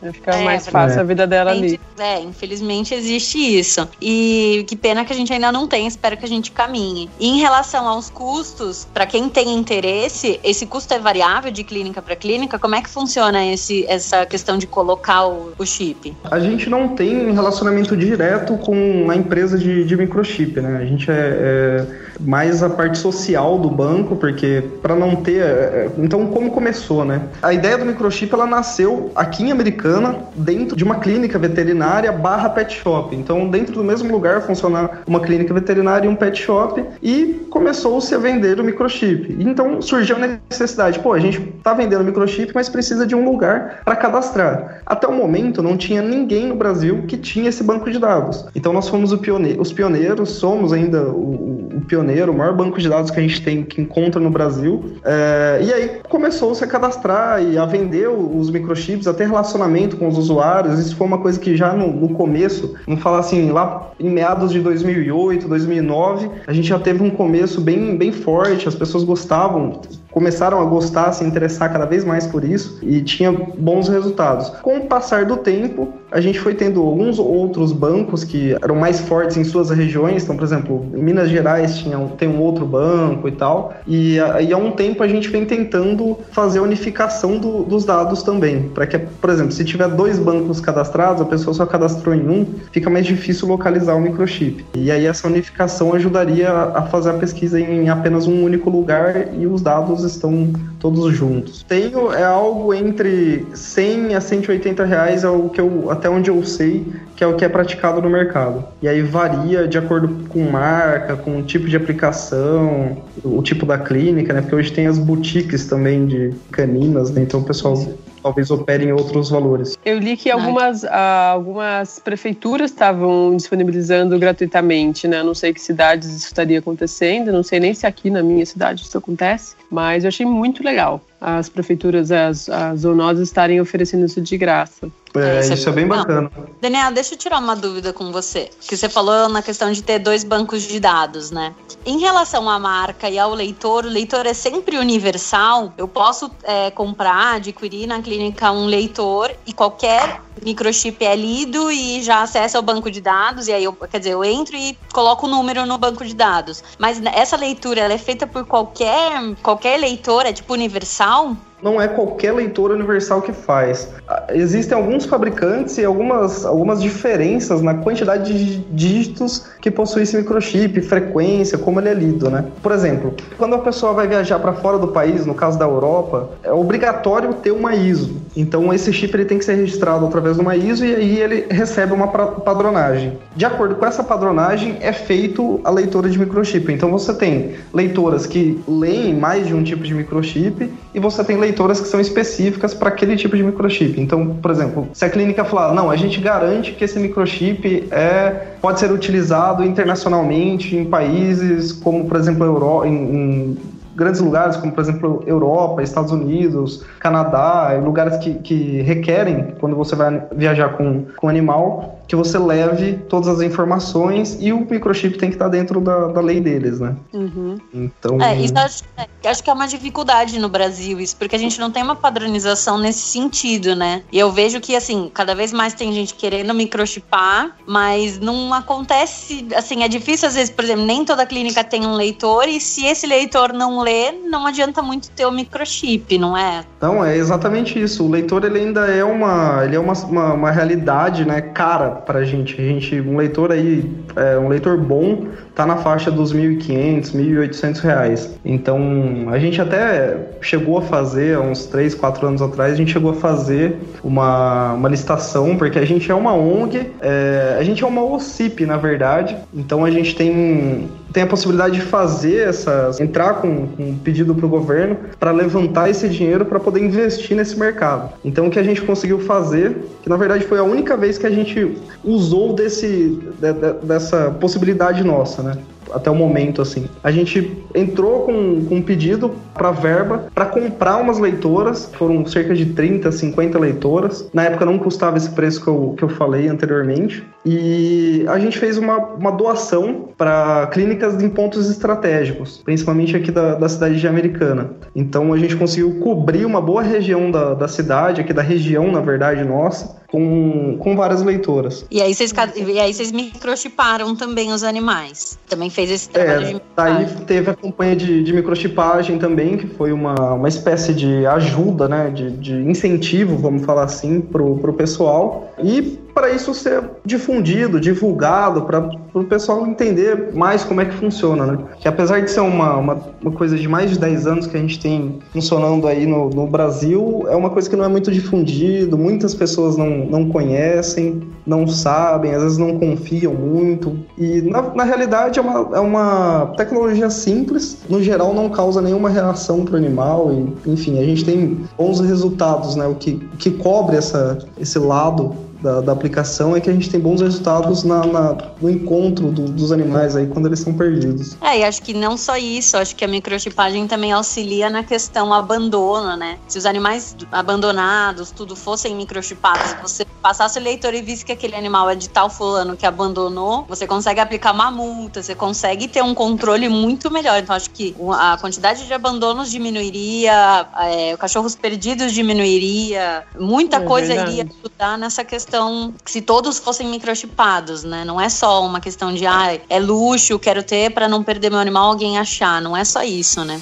vai 0.00 0.12
ficar 0.12 0.36
É, 0.40 0.44
mais 0.44 0.66
fácil 0.68 1.00
a 1.00 1.04
vida 1.04 1.26
dela 1.26 1.50
ali. 1.50 1.78
É, 1.98 2.20
infelizmente 2.20 2.94
existe 2.94 3.38
isso. 3.38 3.88
E 4.00 4.64
que 4.66 4.76
pena 4.76 5.04
que 5.04 5.12
a 5.12 5.16
gente 5.16 5.32
ainda 5.32 5.52
não 5.52 5.66
tem, 5.66 5.86
espero 5.86 6.16
que 6.16 6.24
a 6.24 6.28
gente 6.28 6.50
caminhe. 6.50 7.08
E 7.18 7.28
em 7.28 7.38
relação 7.38 7.86
aos 7.86 8.08
custos, 8.10 8.86
para 8.92 9.06
quem 9.06 9.28
tem 9.28 9.54
interesse, 9.54 10.40
esse 10.42 10.66
custo 10.66 10.92
é 10.94 10.98
variável 10.98 11.50
de 11.50 11.64
clínica 11.64 12.00
para 12.00 12.16
clínica? 12.16 12.58
Como 12.58 12.74
é 12.74 12.82
que 12.82 12.88
funciona 12.88 13.44
esse, 13.46 13.84
essa 13.86 14.24
questão 14.26 14.56
de 14.58 14.66
colocar 14.66 15.26
o, 15.26 15.52
o 15.58 15.66
chip? 15.66 16.14
A 16.24 16.38
gente 16.38 16.68
não 16.68 16.88
tem 16.88 17.32
relacionamento 17.32 17.96
direto 17.96 18.56
com 18.58 19.10
a 19.10 19.16
empresa 19.16 19.58
de, 19.58 19.84
de 19.84 19.96
microchip, 19.96 20.60
né? 20.60 20.78
A 20.80 20.84
gente 20.86 21.10
é, 21.10 21.14
é 21.14 21.86
mais 22.20 22.62
a 22.62 22.70
parte 22.70 22.98
social 22.98 23.58
do 23.58 23.70
banco, 23.70 24.16
porque 24.16 24.62
para 24.82 24.94
não 24.94 25.16
ter. 25.16 25.42
é, 25.42 25.90
Então, 25.98 26.26
como 26.26 26.50
começou, 26.50 27.04
né? 27.04 27.22
A 27.42 27.52
ideia 27.52 27.76
do 27.78 27.84
microchip 27.84 28.32
ela 28.32 28.46
nasceu 28.46 29.10
aqui 29.20 29.44
em 29.44 29.52
Americana, 29.52 30.16
dentro 30.34 30.74
de 30.74 30.82
uma 30.82 30.94
clínica 30.94 31.38
veterinária 31.38 32.10
barra 32.10 32.48
pet 32.48 32.72
shop. 32.72 33.14
Então, 33.14 33.50
dentro 33.50 33.74
do 33.74 33.84
mesmo 33.84 34.10
lugar 34.10 34.40
funcionar 34.40 35.02
uma 35.06 35.20
clínica 35.20 35.52
veterinária 35.52 36.06
e 36.06 36.08
um 36.08 36.16
pet 36.16 36.40
shop, 36.40 36.82
e 37.02 37.46
começou-se 37.50 38.14
a 38.14 38.18
vender 38.18 38.58
o 38.58 38.64
microchip. 38.64 39.36
Então, 39.38 39.82
surgiu 39.82 40.16
a 40.16 40.38
necessidade, 40.50 40.98
pô, 41.00 41.12
a 41.12 41.18
gente 41.18 41.38
tá 41.62 41.74
vendendo 41.74 42.02
microchip, 42.02 42.52
mas 42.54 42.70
precisa 42.70 43.06
de 43.06 43.14
um 43.14 43.22
lugar 43.22 43.82
para 43.84 43.94
cadastrar. 43.94 44.80
Até 44.86 45.06
o 45.06 45.12
momento, 45.12 45.62
não 45.62 45.76
tinha 45.76 46.00
ninguém 46.00 46.46
no 46.46 46.54
Brasil 46.54 47.02
que 47.06 47.18
tinha 47.18 47.50
esse 47.50 47.62
banco 47.62 47.90
de 47.90 47.98
dados. 47.98 48.46
Então, 48.54 48.72
nós 48.72 48.88
fomos 48.88 49.12
os 49.12 49.72
pioneiros, 49.72 50.30
somos 50.30 50.72
ainda 50.72 51.10
o, 51.10 51.59
o 51.74 51.80
pioneiro, 51.80 52.32
o 52.32 52.36
maior 52.36 52.54
banco 52.54 52.78
de 52.78 52.88
dados 52.88 53.10
que 53.10 53.18
a 53.18 53.22
gente 53.22 53.42
tem, 53.42 53.62
que 53.62 53.80
encontra 53.80 54.20
no 54.20 54.30
Brasil. 54.30 54.96
É, 55.04 55.60
e 55.62 55.72
aí 55.72 56.00
começou-se 56.08 56.62
a 56.62 56.66
cadastrar 56.66 57.42
e 57.42 57.56
a 57.58 57.64
vender 57.64 58.08
os 58.08 58.50
microchips, 58.50 59.06
a 59.06 59.14
ter 59.14 59.26
relacionamento 59.26 59.96
com 59.96 60.08
os 60.08 60.18
usuários. 60.18 60.78
Isso 60.78 60.96
foi 60.96 61.06
uma 61.06 61.18
coisa 61.18 61.38
que 61.38 61.56
já 61.56 61.72
no, 61.72 61.92
no 61.92 62.10
começo, 62.10 62.74
vamos 62.86 63.02
falar 63.02 63.20
assim, 63.20 63.50
lá 63.50 63.90
em 63.98 64.10
meados 64.10 64.52
de 64.52 64.60
2008, 64.60 65.48
2009, 65.48 66.30
a 66.46 66.52
gente 66.52 66.68
já 66.68 66.78
teve 66.78 67.02
um 67.02 67.10
começo 67.10 67.60
bem, 67.60 67.96
bem 67.96 68.12
forte, 68.12 68.68
as 68.68 68.74
pessoas 68.74 69.04
gostavam, 69.04 69.80
começaram 70.20 70.60
a 70.60 70.64
gostar, 70.66 71.10
se 71.12 71.24
interessar 71.24 71.72
cada 71.72 71.86
vez 71.86 72.04
mais 72.04 72.26
por 72.26 72.44
isso 72.44 72.78
e 72.82 73.00
tinha 73.00 73.32
bons 73.32 73.88
resultados. 73.88 74.50
Com 74.60 74.76
o 74.76 74.86
passar 74.86 75.24
do 75.24 75.38
tempo, 75.38 75.94
a 76.12 76.20
gente 76.20 76.38
foi 76.38 76.54
tendo 76.54 76.82
alguns 76.82 77.18
outros 77.18 77.72
bancos 77.72 78.22
que 78.22 78.54
eram 78.62 78.74
mais 78.74 79.00
fortes 79.00 79.38
em 79.38 79.44
suas 79.44 79.70
regiões. 79.70 80.24
Então, 80.24 80.36
por 80.36 80.44
exemplo, 80.44 80.84
em 80.94 81.02
Minas 81.02 81.30
Gerais 81.30 81.78
tinha 81.78 81.98
um, 81.98 82.08
tem 82.08 82.28
um 82.28 82.38
outro 82.42 82.66
banco 82.66 83.26
e 83.28 83.32
tal. 83.32 83.72
E 83.86 84.20
aí 84.20 84.52
há 84.52 84.58
um 84.58 84.72
tempo 84.72 85.02
a 85.02 85.08
gente 85.08 85.28
vem 85.30 85.46
tentando 85.46 86.18
fazer 86.32 86.58
a 86.58 86.62
unificação 86.62 87.38
do- 87.38 87.62
dos 87.62 87.86
dados 87.86 88.22
também. 88.22 88.68
Para 88.74 88.86
que, 88.86 88.98
por 88.98 89.30
exemplo, 89.30 89.52
se 89.52 89.64
tiver 89.64 89.88
dois 89.88 90.18
bancos 90.18 90.60
cadastrados, 90.60 91.22
a 91.22 91.24
pessoa 91.24 91.54
só 91.54 91.64
cadastrou 91.64 92.14
em 92.14 92.28
um, 92.28 92.46
fica 92.72 92.90
mais 92.90 93.06
difícil 93.06 93.48
localizar 93.48 93.94
o 93.96 94.00
microchip. 94.00 94.66
E 94.74 94.90
aí 94.90 95.06
essa 95.06 95.26
unificação 95.26 95.94
ajudaria 95.94 96.50
a 96.50 96.82
fazer 96.82 97.08
a 97.10 97.14
pesquisa 97.14 97.58
em 97.58 97.88
apenas 97.88 98.26
um 98.26 98.44
único 98.44 98.68
lugar 98.68 99.28
e 99.38 99.46
os 99.46 99.62
dados 99.62 100.04
estão 100.12 100.52
todos 100.78 101.14
juntos. 101.14 101.64
Tenho 101.66 102.12
é 102.12 102.24
algo 102.24 102.72
entre 102.74 103.46
100 103.54 104.14
a 104.14 104.20
180 104.20 104.84
reais 104.84 105.24
é 105.24 105.28
o 105.28 105.48
que 105.48 105.60
eu 105.60 105.90
até 105.90 106.08
onde 106.08 106.30
eu 106.30 106.44
sei 106.44 106.86
que 107.20 107.24
é 107.24 107.26
o 107.26 107.36
que 107.36 107.44
é 107.44 107.50
praticado 107.50 108.00
no 108.00 108.08
mercado. 108.08 108.64
E 108.80 108.88
aí 108.88 109.02
varia 109.02 109.68
de 109.68 109.76
acordo 109.76 110.26
com 110.30 110.40
marca, 110.50 111.16
com 111.16 111.38
o 111.38 111.42
tipo 111.42 111.68
de 111.68 111.76
aplicação, 111.76 112.96
o 113.22 113.42
tipo 113.42 113.66
da 113.66 113.76
clínica, 113.76 114.32
né? 114.32 114.40
Porque 114.40 114.54
hoje 114.54 114.72
tem 114.72 114.86
as 114.86 114.96
boutiques 114.96 115.66
também 115.66 116.06
de 116.06 116.32
caninas, 116.50 117.10
né? 117.10 117.20
Então 117.20 117.40
o 117.40 117.44
pessoal 117.44 117.76
talvez 118.22 118.50
opere 118.50 118.84
em 118.84 118.92
outros 118.92 119.30
valores. 119.30 119.78
Eu 119.84 119.98
li 119.98 120.16
que 120.16 120.30
algumas, 120.30 120.84
ah, 120.84 121.30
algumas 121.30 121.98
prefeituras 121.98 122.70
estavam 122.70 123.36
disponibilizando 123.36 124.18
gratuitamente, 124.18 125.06
né? 125.08 125.20
Eu 125.20 125.24
não 125.24 125.34
sei 125.34 125.52
que 125.52 125.60
cidades 125.60 126.08
isso 126.08 126.26
estaria 126.26 126.58
acontecendo, 126.58 127.32
não 127.32 127.42
sei 127.42 127.60
nem 127.60 127.74
se 127.74 127.86
aqui 127.86 128.10
na 128.10 128.22
minha 128.22 128.44
cidade 128.44 128.82
isso 128.82 128.96
acontece, 128.96 129.56
mas 129.70 130.04
eu 130.04 130.08
achei 130.08 130.26
muito 130.26 130.62
legal 130.62 131.00
as 131.20 131.48
prefeituras, 131.48 132.10
as, 132.10 132.48
as 132.48 132.80
zoonoses 132.80 133.28
estarem 133.28 133.60
oferecendo 133.60 134.06
isso 134.06 134.20
de 134.20 134.38
graça. 134.38 134.90
É, 135.14 135.40
isso 135.40 135.50
é 135.50 135.54
isso 135.54 135.68
é 135.68 135.72
bem 135.72 135.86
bacana. 135.86 136.30
Daniel, 136.60 136.92
deixa 136.92 137.14
eu 137.14 137.18
tirar 137.18 137.38
uma 137.38 137.56
dúvida 137.56 137.92
com 137.92 138.12
você. 138.12 138.48
Que 138.60 138.76
você 138.76 138.88
falou 138.88 139.28
na 139.28 139.42
questão 139.42 139.70
de 139.72 139.82
ter 139.82 139.98
dois 139.98 140.22
bancos 140.22 140.62
de 140.62 140.78
dados, 140.78 141.30
né? 141.30 141.52
Em 141.84 141.98
relação 141.98 142.48
à 142.48 142.58
marca 142.58 143.10
e 143.10 143.18
ao 143.18 143.34
leitor, 143.34 143.84
o 143.84 143.88
leitor 143.88 144.24
é 144.24 144.34
sempre 144.34 144.78
universal. 144.78 145.74
Eu 145.76 145.88
posso 145.88 146.30
é, 146.44 146.70
comprar, 146.70 147.36
adquirir 147.36 147.86
na 147.86 148.00
clínica 148.00 148.52
um 148.52 148.66
leitor 148.66 149.32
e 149.46 149.52
qualquer 149.52 150.20
microchip 150.42 151.04
é 151.04 151.14
lido 151.14 151.70
e 151.70 152.02
já 152.02 152.22
acessa 152.22 152.58
o 152.58 152.62
banco 152.62 152.90
de 152.90 153.00
dados. 153.00 153.48
E 153.48 153.52
aí, 153.52 153.64
eu, 153.64 153.72
quer 153.72 153.98
dizer, 153.98 154.12
eu 154.12 154.24
entro 154.24 154.56
e 154.56 154.78
coloco 154.92 155.26
o 155.26 155.28
número 155.28 155.66
no 155.66 155.76
banco 155.76 156.04
de 156.04 156.14
dados. 156.14 156.62
Mas 156.78 157.02
essa 157.04 157.36
leitura, 157.36 157.80
ela 157.80 157.92
é 157.92 157.98
feita 157.98 158.26
por 158.26 158.44
qualquer, 158.44 159.34
qualquer 159.42 159.78
leitor? 159.78 160.24
É 160.24 160.32
tipo 160.32 160.52
universal? 160.52 161.09
không? 161.10 161.36
Não 161.62 161.80
é 161.80 161.86
qualquer 161.88 162.32
leitor 162.32 162.70
universal 162.70 163.22
que 163.22 163.32
faz. 163.32 163.88
Existem 164.30 164.76
alguns 164.76 165.04
fabricantes 165.04 165.78
e 165.78 165.84
algumas, 165.84 166.44
algumas 166.44 166.82
diferenças 166.82 167.62
na 167.62 167.74
quantidade 167.74 168.32
de 168.32 168.58
dígitos 168.72 169.46
que 169.60 169.70
possui 169.70 170.02
esse 170.02 170.16
microchip, 170.16 170.80
frequência, 170.80 171.58
como 171.58 171.80
ele 171.80 171.88
é 171.88 171.94
lido, 171.94 172.30
né? 172.30 172.44
Por 172.62 172.72
exemplo, 172.72 173.14
quando 173.36 173.54
a 173.54 173.58
pessoa 173.58 173.92
vai 173.92 174.08
viajar 174.08 174.38
para 174.38 174.52
fora 174.52 174.78
do 174.78 174.88
país, 174.88 175.26
no 175.26 175.34
caso 175.34 175.58
da 175.58 175.64
Europa, 175.64 176.30
é 176.42 176.52
obrigatório 176.52 177.34
ter 177.34 177.50
uma 177.50 177.74
ISO. 177.74 178.20
Então 178.36 178.72
esse 178.72 178.92
chip 178.92 179.14
ele 179.14 179.24
tem 179.24 179.38
que 179.38 179.44
ser 179.44 179.54
registrado 179.54 180.06
através 180.06 180.36
de 180.36 180.42
uma 180.42 180.56
ISO 180.56 180.84
e 180.84 180.94
aí 180.94 181.18
ele 181.18 181.46
recebe 181.50 181.92
uma 181.92 182.08
padronagem. 182.08 183.18
De 183.36 183.44
acordo 183.44 183.74
com 183.74 183.86
essa 183.86 184.02
padronagem 184.02 184.78
é 184.80 184.92
feito 184.92 185.60
a 185.64 185.70
leitura 185.70 186.08
de 186.08 186.18
microchip. 186.18 186.72
Então 186.72 186.90
você 186.90 187.12
tem 187.12 187.54
leitoras 187.72 188.26
que 188.26 188.60
leem 188.66 189.14
mais 189.14 189.46
de 189.46 189.54
um 189.54 189.62
tipo 189.62 189.82
de 189.82 189.94
microchip 189.94 190.72
e 190.94 191.00
você 191.00 191.22
tem 191.22 191.36
leitoras 191.36 191.49
que 191.80 191.88
são 191.88 192.00
específicas 192.00 192.74
para 192.74 192.88
aquele 192.88 193.16
tipo 193.16 193.36
de 193.36 193.42
microchip. 193.42 194.00
Então, 194.00 194.36
por 194.40 194.50
exemplo, 194.50 194.88
se 194.92 195.04
a 195.04 195.10
clínica 195.10 195.44
falar, 195.44 195.74
não, 195.74 195.90
a 195.90 195.96
gente 195.96 196.20
garante 196.20 196.72
que 196.72 196.84
esse 196.84 196.98
microchip 196.98 197.88
é, 197.90 198.54
pode 198.60 198.80
ser 198.80 198.90
utilizado 198.90 199.64
internacionalmente 199.64 200.76
em 200.76 200.84
países 200.84 201.72
como, 201.72 202.06
por 202.06 202.16
exemplo, 202.16 202.44
Euro, 202.44 202.84
em, 202.84 202.94
em 202.94 203.58
grandes 203.94 204.20
lugares, 204.20 204.56
como 204.56 204.72
por 204.72 204.80
exemplo 204.80 205.22
Europa, 205.26 205.82
Estados 205.82 206.10
Unidos, 206.10 206.84
Canadá, 206.98 207.78
lugares 207.82 208.16
que, 208.18 208.34
que 208.34 208.80
requerem, 208.82 209.54
quando 209.60 209.76
você 209.76 209.94
vai 209.94 210.22
viajar 210.34 210.70
com, 210.70 211.04
com 211.16 211.28
animal, 211.28 211.99
que 212.10 212.16
você 212.16 212.36
leve 212.36 212.94
todas 213.08 213.28
as 213.28 213.40
informações 213.40 214.36
e 214.40 214.52
o 214.52 214.66
microchip 214.68 215.16
tem 215.16 215.28
que 215.28 215.36
estar 215.36 215.46
dentro 215.46 215.80
da, 215.80 216.08
da 216.08 216.20
lei 216.20 216.40
deles, 216.40 216.80
né? 216.80 216.96
Uhum. 217.12 217.56
Então. 217.72 218.20
É, 218.20 218.34
isso 218.34 218.58
acho, 218.58 218.82
é, 218.96 219.28
acho 219.28 219.44
que 219.44 219.48
é 219.48 219.52
uma 219.52 219.68
dificuldade 219.68 220.36
no 220.40 220.48
Brasil, 220.48 220.98
isso, 220.98 221.16
porque 221.16 221.36
a 221.36 221.38
gente 221.38 221.60
não 221.60 221.70
tem 221.70 221.84
uma 221.84 221.94
padronização 221.94 222.78
nesse 222.78 222.98
sentido, 222.98 223.76
né? 223.76 224.02
E 224.10 224.18
eu 224.18 224.32
vejo 224.32 224.60
que, 224.60 224.74
assim, 224.74 225.08
cada 225.14 225.36
vez 225.36 225.52
mais 225.52 225.72
tem 225.72 225.92
gente 225.92 226.14
querendo 226.14 226.52
microchipar, 226.52 227.56
mas 227.64 228.18
não 228.18 228.52
acontece, 228.52 229.46
assim, 229.54 229.84
é 229.84 229.88
difícil 229.88 230.26
às 230.26 230.34
vezes, 230.34 230.50
por 230.50 230.64
exemplo, 230.64 230.84
nem 230.84 231.04
toda 231.04 231.24
clínica 231.24 231.62
tem 231.62 231.86
um 231.86 231.94
leitor, 231.94 232.48
e 232.48 232.60
se 232.60 232.86
esse 232.86 233.06
leitor 233.06 233.52
não 233.52 233.82
lê, 233.82 234.10
não 234.10 234.48
adianta 234.48 234.82
muito 234.82 235.08
ter 235.12 235.26
o 235.26 235.30
microchip, 235.30 236.18
não 236.18 236.36
é? 236.36 236.64
Não, 236.80 237.04
é 237.04 237.16
exatamente 237.16 237.80
isso. 237.80 238.04
O 238.04 238.10
leitor, 238.10 238.44
ele 238.44 238.58
ainda 238.58 238.86
é 238.86 239.04
uma, 239.04 239.64
ele 239.64 239.76
é 239.76 239.78
uma, 239.78 239.92
uma, 239.92 240.34
uma 240.34 240.50
realidade, 240.50 241.24
né, 241.24 241.40
cara 241.40 241.99
para 242.04 242.24
gente. 242.24 242.60
A 242.60 242.64
gente, 242.64 243.00
um 243.00 243.16
leitor 243.16 243.52
aí, 243.52 243.90
é, 244.16 244.38
um 244.38 244.48
leitor 244.48 244.78
bom, 244.78 245.26
tá 245.54 245.66
na 245.66 245.76
faixa 245.76 246.10
dos 246.10 246.32
1.500, 246.32 247.12
1.800 247.12 247.80
reais. 247.80 248.38
Então, 248.44 249.28
a 249.30 249.38
gente 249.38 249.60
até 249.60 250.16
chegou 250.40 250.78
a 250.78 250.82
fazer, 250.82 251.36
há 251.36 251.40
uns 251.40 251.66
3, 251.66 251.94
4 251.94 252.26
anos 252.26 252.42
atrás, 252.42 252.72
a 252.72 252.76
gente 252.76 252.92
chegou 252.92 253.10
a 253.10 253.14
fazer 253.14 253.76
uma, 254.02 254.74
uma 254.74 254.88
licitação, 254.88 255.56
porque 255.56 255.78
a 255.78 255.84
gente 255.84 256.10
é 256.10 256.14
uma 256.14 256.34
ONG, 256.34 256.92
é, 257.00 257.56
a 257.58 257.62
gente 257.62 257.82
é 257.82 257.86
uma 257.86 258.02
OCIP, 258.02 258.66
na 258.66 258.76
verdade. 258.76 259.36
Então, 259.54 259.84
a 259.84 259.90
gente 259.90 260.14
tem 260.14 260.88
tem 261.12 261.22
a 261.22 261.26
possibilidade 261.26 261.74
de 261.74 261.82
fazer 261.82 262.48
essas, 262.48 263.00
entrar 263.00 263.34
com, 263.34 263.66
com 263.66 263.82
um 263.90 263.98
pedido 263.98 264.34
para 264.34 264.46
o 264.46 264.48
governo 264.48 264.96
para 265.18 265.30
levantar 265.30 265.90
esse 265.90 266.08
dinheiro 266.08 266.44
para 266.44 266.60
poder 266.60 266.80
investir 266.80 267.36
nesse 267.36 267.58
mercado. 267.58 268.12
Então 268.24 268.46
o 268.46 268.50
que 268.50 268.58
a 268.58 268.62
gente 268.62 268.82
conseguiu 268.82 269.18
fazer, 269.20 269.76
que 270.02 270.08
na 270.08 270.16
verdade 270.16 270.44
foi 270.44 270.58
a 270.58 270.62
única 270.62 270.96
vez 270.96 271.18
que 271.18 271.26
a 271.26 271.30
gente 271.30 271.76
usou 272.04 272.52
desse, 272.52 273.20
de, 273.40 273.52
de, 273.52 273.72
dessa 273.86 274.30
possibilidade 274.40 275.02
nossa, 275.04 275.42
né? 275.42 275.58
Até 275.92 276.10
o 276.10 276.14
momento, 276.14 276.62
assim. 276.62 276.88
A 277.02 277.10
gente 277.10 277.64
entrou 277.74 278.22
com, 278.22 278.64
com 278.64 278.76
um 278.76 278.82
pedido 278.82 279.32
para 279.54 279.70
verba 279.70 280.30
para 280.34 280.46
comprar 280.46 280.96
umas 280.96 281.18
leitoras, 281.18 281.90
foram 281.94 282.24
cerca 282.26 282.54
de 282.54 282.66
30, 282.66 283.10
50 283.10 283.58
leitoras. 283.58 284.28
Na 284.32 284.44
época 284.44 284.64
não 284.64 284.78
custava 284.78 285.16
esse 285.16 285.30
preço 285.30 285.62
que 285.62 285.68
eu, 285.68 285.94
que 285.96 286.02
eu 286.02 286.08
falei 286.08 286.48
anteriormente. 286.48 287.24
E 287.44 288.24
a 288.28 288.38
gente 288.38 288.58
fez 288.58 288.76
uma, 288.76 288.96
uma 288.96 289.30
doação 289.30 290.08
para 290.16 290.66
clínicas 290.72 291.22
em 291.22 291.28
pontos 291.28 291.70
estratégicos, 291.70 292.58
principalmente 292.58 293.16
aqui 293.16 293.30
da, 293.30 293.54
da 293.54 293.68
cidade 293.68 293.98
de 293.98 294.06
Americana. 294.06 294.70
Então 294.94 295.32
a 295.32 295.38
gente 295.38 295.56
conseguiu 295.56 295.98
cobrir 296.00 296.44
uma 296.44 296.60
boa 296.60 296.82
região 296.82 297.30
da, 297.30 297.54
da 297.54 297.68
cidade, 297.68 298.20
aqui 298.20 298.32
da 298.32 298.42
região, 298.42 298.92
na 298.92 299.00
verdade, 299.00 299.42
nossa, 299.44 299.99
com, 300.10 300.76
com 300.78 300.96
várias 300.96 301.22
leitoras. 301.22 301.84
E 301.90 302.02
aí 302.02 302.14
vocês, 302.14 302.32
e 302.56 302.78
aí 302.78 302.92
vocês 302.92 303.12
microchiparam 303.12 304.14
também 304.16 304.52
os 304.52 304.62
animais. 304.62 305.38
Também 305.48 305.70
fez 305.70 305.90
esse 305.90 306.08
trabalho 306.08 306.46
é, 306.46 306.52
de 306.52 306.62
Aí 306.76 307.06
teve 307.26 307.50
a 307.50 307.54
campanha 307.54 307.96
de, 307.96 308.22
de 308.22 308.32
microchipagem 308.32 309.18
também, 309.18 309.56
que 309.56 309.66
foi 309.66 309.92
uma, 309.92 310.34
uma 310.34 310.48
espécie 310.48 310.92
de 310.92 311.26
ajuda, 311.26 311.88
né? 311.88 312.10
De, 312.10 312.30
de 312.30 312.54
incentivo, 312.54 313.36
vamos 313.36 313.64
falar 313.64 313.84
assim, 313.84 314.20
pro, 314.20 314.56
pro 314.58 314.72
pessoal. 314.72 315.52
E 315.62 315.98
para 316.14 316.30
isso 316.30 316.52
ser 316.54 316.82
difundido, 317.04 317.80
divulgado, 317.80 318.62
para 318.62 318.90
o 319.14 319.24
pessoal 319.24 319.66
entender 319.66 320.32
mais 320.34 320.64
como 320.64 320.80
é 320.80 320.84
que 320.84 320.94
funciona, 320.94 321.46
né? 321.46 321.58
Que 321.80 321.88
apesar 321.88 322.20
de 322.20 322.30
ser 322.30 322.40
uma, 322.40 322.76
uma, 322.76 322.98
uma, 323.20 323.32
coisa 323.32 323.56
de 323.56 323.68
mais 323.68 323.90
de 323.90 323.98
10 323.98 324.26
anos 324.26 324.46
que 324.46 324.56
a 324.56 324.60
gente 324.60 324.78
tem 324.78 325.18
funcionando 325.32 325.86
aí 325.86 326.06
no, 326.06 326.30
no 326.30 326.46
Brasil, 326.46 327.24
é 327.28 327.36
uma 327.36 327.50
coisa 327.50 327.68
que 327.68 327.76
não 327.76 327.84
é 327.84 327.88
muito 327.88 328.10
difundido, 328.10 328.96
muitas 328.96 329.34
pessoas 329.34 329.76
não, 329.76 330.06
não 330.06 330.28
conhecem, 330.28 331.22
não 331.46 331.66
sabem, 331.66 332.34
às 332.34 332.42
vezes 332.42 332.58
não 332.58 332.78
confiam 332.78 333.34
muito. 333.34 333.98
E 334.18 334.42
na, 334.42 334.62
na 334.74 334.84
realidade 334.84 335.38
é 335.38 335.42
uma, 335.42 335.76
é 335.76 335.80
uma 335.80 336.52
tecnologia 336.56 337.10
simples, 337.10 337.78
no 337.88 338.02
geral 338.02 338.34
não 338.34 338.48
causa 338.48 338.80
nenhuma 338.80 339.08
reação 339.08 339.64
para 339.64 339.74
o 339.74 339.76
animal, 339.76 340.32
e, 340.32 340.70
enfim, 340.70 340.98
a 340.98 341.04
gente 341.04 341.24
tem 341.24 341.60
bons 341.76 342.00
resultados, 342.00 342.76
né? 342.76 342.86
O 342.86 342.94
que, 342.94 343.14
que 343.38 343.50
cobre 343.50 343.96
essa, 343.96 344.38
esse 344.58 344.78
lado 344.78 345.34
da, 345.62 345.80
da, 345.80 345.92
aplicação 345.92 346.56
é 346.56 346.60
que 346.60 346.70
a 346.70 346.72
gente 346.72 346.90
tem 346.90 347.00
bons 347.00 347.20
resultados 347.20 347.84
na, 347.84 348.06
na 348.06 348.36
no 348.60 348.70
encontro 348.70 349.30
do, 349.30 349.44
dos 349.44 349.72
animais 349.72 350.16
aí 350.16 350.26
quando 350.26 350.46
eles 350.46 350.60
são 350.60 350.72
perdidos. 350.72 351.36
É, 351.40 351.58
e 351.58 351.64
acho 351.64 351.82
que 351.82 351.94
não 351.94 352.16
só 352.16 352.36
isso, 352.36 352.76
acho 352.76 352.94
que 352.96 353.04
a 353.04 353.08
microchipagem 353.08 353.86
também 353.86 354.12
auxilia 354.12 354.70
na 354.70 354.82
questão 354.82 355.32
abandono, 355.32 356.16
né? 356.16 356.38
Se 356.48 356.58
os 356.58 356.66
animais 356.66 357.16
abandonados, 357.30 358.30
tudo 358.30 358.56
fossem 358.56 358.94
microchipados, 358.94 359.74
você 359.82 360.04
passasse 360.22 360.58
o 360.58 360.62
leitor 360.62 360.94
e 360.94 361.02
visse 361.02 361.24
que 361.24 361.32
aquele 361.32 361.56
animal 361.56 361.88
é 361.88 361.94
de 361.94 362.08
tal 362.08 362.28
fulano 362.28 362.76
que 362.76 362.86
abandonou, 362.86 363.64
você 363.68 363.86
consegue 363.86 364.20
aplicar 364.20 364.52
uma 364.52 364.70
multa, 364.70 365.22
você 365.22 365.34
consegue 365.34 365.88
ter 365.88 366.02
um 366.02 366.14
controle 366.14 366.68
muito 366.68 367.10
melhor. 367.10 367.38
Então, 367.38 367.56
acho 367.56 367.70
que 367.70 367.94
a 368.12 368.36
quantidade 368.38 368.86
de 368.86 368.92
abandonos 368.92 369.50
diminuiria, 369.50 370.66
é, 370.78 371.16
cachorros 371.16 371.54
perdidos 371.54 372.12
diminuiria, 372.12 373.24
muita 373.38 373.76
é 373.76 373.80
coisa 373.80 374.08
verdade. 374.08 374.30
iria 374.32 374.48
ajudar 374.60 374.98
nessa 374.98 375.24
questão 375.24 375.49
questão 375.50 375.92
se 376.06 376.22
todos 376.22 376.60
fossem 376.60 376.86
microchipados, 376.86 377.82
né? 377.82 378.04
Não 378.04 378.20
é 378.20 378.28
só 378.28 378.64
uma 378.64 378.80
questão 378.80 379.12
de, 379.12 379.26
ah, 379.26 379.58
é 379.68 379.80
luxo, 379.80 380.38
quero 380.38 380.62
ter 380.62 380.92
para 380.92 381.08
não 381.08 381.24
perder 381.24 381.50
meu 381.50 381.58
animal, 381.58 381.90
alguém 381.90 382.18
achar. 382.18 382.62
Não 382.62 382.76
é 382.76 382.84
só 382.84 383.02
isso, 383.02 383.44
né? 383.44 383.60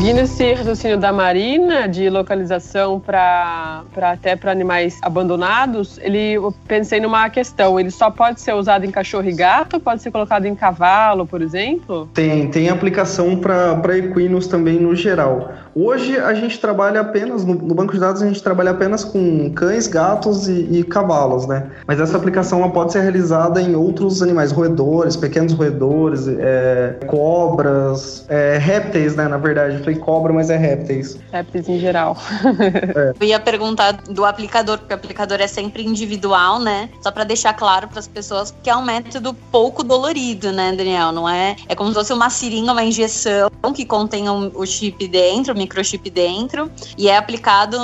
Seguindo 0.00 0.20
esse 0.20 0.54
raciocínio 0.54 0.96
da 0.96 1.12
Marina 1.12 1.86
de 1.86 2.08
localização 2.08 2.98
para 2.98 3.84
até 4.00 4.34
para 4.34 4.50
animais 4.50 4.98
abandonados, 5.02 5.98
ele 5.98 6.32
eu 6.32 6.54
pensei 6.66 7.00
numa 7.00 7.28
questão. 7.28 7.78
Ele 7.78 7.90
só 7.90 8.10
pode 8.10 8.40
ser 8.40 8.54
usado 8.54 8.86
em 8.86 8.90
cachorro 8.90 9.28
e 9.28 9.34
gato? 9.34 9.78
Pode 9.78 10.00
ser 10.00 10.10
colocado 10.10 10.46
em 10.46 10.54
cavalo, 10.54 11.26
por 11.26 11.42
exemplo? 11.42 12.08
Tem, 12.14 12.48
tem 12.50 12.70
aplicação 12.70 13.36
para 13.36 13.98
equinos 13.98 14.46
também 14.46 14.80
no 14.80 14.96
geral. 14.96 15.52
Hoje 15.74 16.16
a 16.16 16.32
gente 16.32 16.58
trabalha 16.58 17.02
apenas, 17.02 17.44
no, 17.44 17.54
no, 17.54 17.74
banco 17.74 17.92
de 17.92 18.00
dados 18.00 18.22
a 18.22 18.26
gente 18.26 18.42
trabalha 18.42 18.70
apenas 18.70 19.04
com 19.04 19.50
cães, 19.50 19.86
gatos 19.86 20.48
e, 20.48 20.78
e 20.78 20.82
cavalos, 20.82 21.46
né? 21.46 21.66
Mas 21.86 22.00
essa 22.00 22.16
aplicação 22.16 22.68
pode 22.70 22.92
ser 22.92 23.02
realizada 23.02 23.60
em 23.60 23.76
outros 23.76 24.22
animais, 24.22 24.50
roedores, 24.50 25.14
pequenos 25.14 25.52
roedores, 25.52 26.26
é, 26.26 26.96
cobras, 27.06 28.24
é, 28.28 28.56
répteis, 28.58 29.14
né? 29.14 29.28
Na 29.28 29.36
verdade, 29.36 29.80
falei 29.90 29.96
cobra, 29.96 30.32
mas 30.32 30.50
é 30.50 30.56
répteis. 30.56 31.18
Répteis 31.32 31.68
em 31.68 31.78
geral. 31.78 32.16
é. 32.94 33.12
Eu 33.18 33.26
ia 33.26 33.40
perguntar 33.40 33.92
do 33.92 34.24
aplicador, 34.24 34.78
porque 34.78 34.92
o 34.92 34.96
aplicador 34.96 35.40
é 35.40 35.46
sempre 35.46 35.84
individual, 35.84 36.58
né? 36.60 36.88
Só 37.02 37.10
para 37.10 37.24
deixar 37.24 37.54
claro 37.54 37.88
para 37.88 37.98
as 37.98 38.06
pessoas 38.06 38.54
que 38.62 38.70
é 38.70 38.76
um 38.76 38.84
método 38.84 39.34
pouco 39.50 39.82
dolorido, 39.82 40.52
né, 40.52 40.72
Daniel? 40.72 41.12
Não 41.12 41.28
é? 41.28 41.56
É 41.68 41.74
como 41.74 41.90
se 41.90 41.94
fosse 41.94 42.12
uma 42.12 42.30
seringa, 42.30 42.72
uma 42.72 42.84
injeção 42.84 43.50
que 43.74 43.84
contém 43.84 44.28
o 44.28 44.66
chip 44.66 45.06
dentro, 45.08 45.54
microchip 45.54 46.08
dentro 46.10 46.70
e 46.96 47.08
é 47.08 47.16
aplicado, 47.16 47.76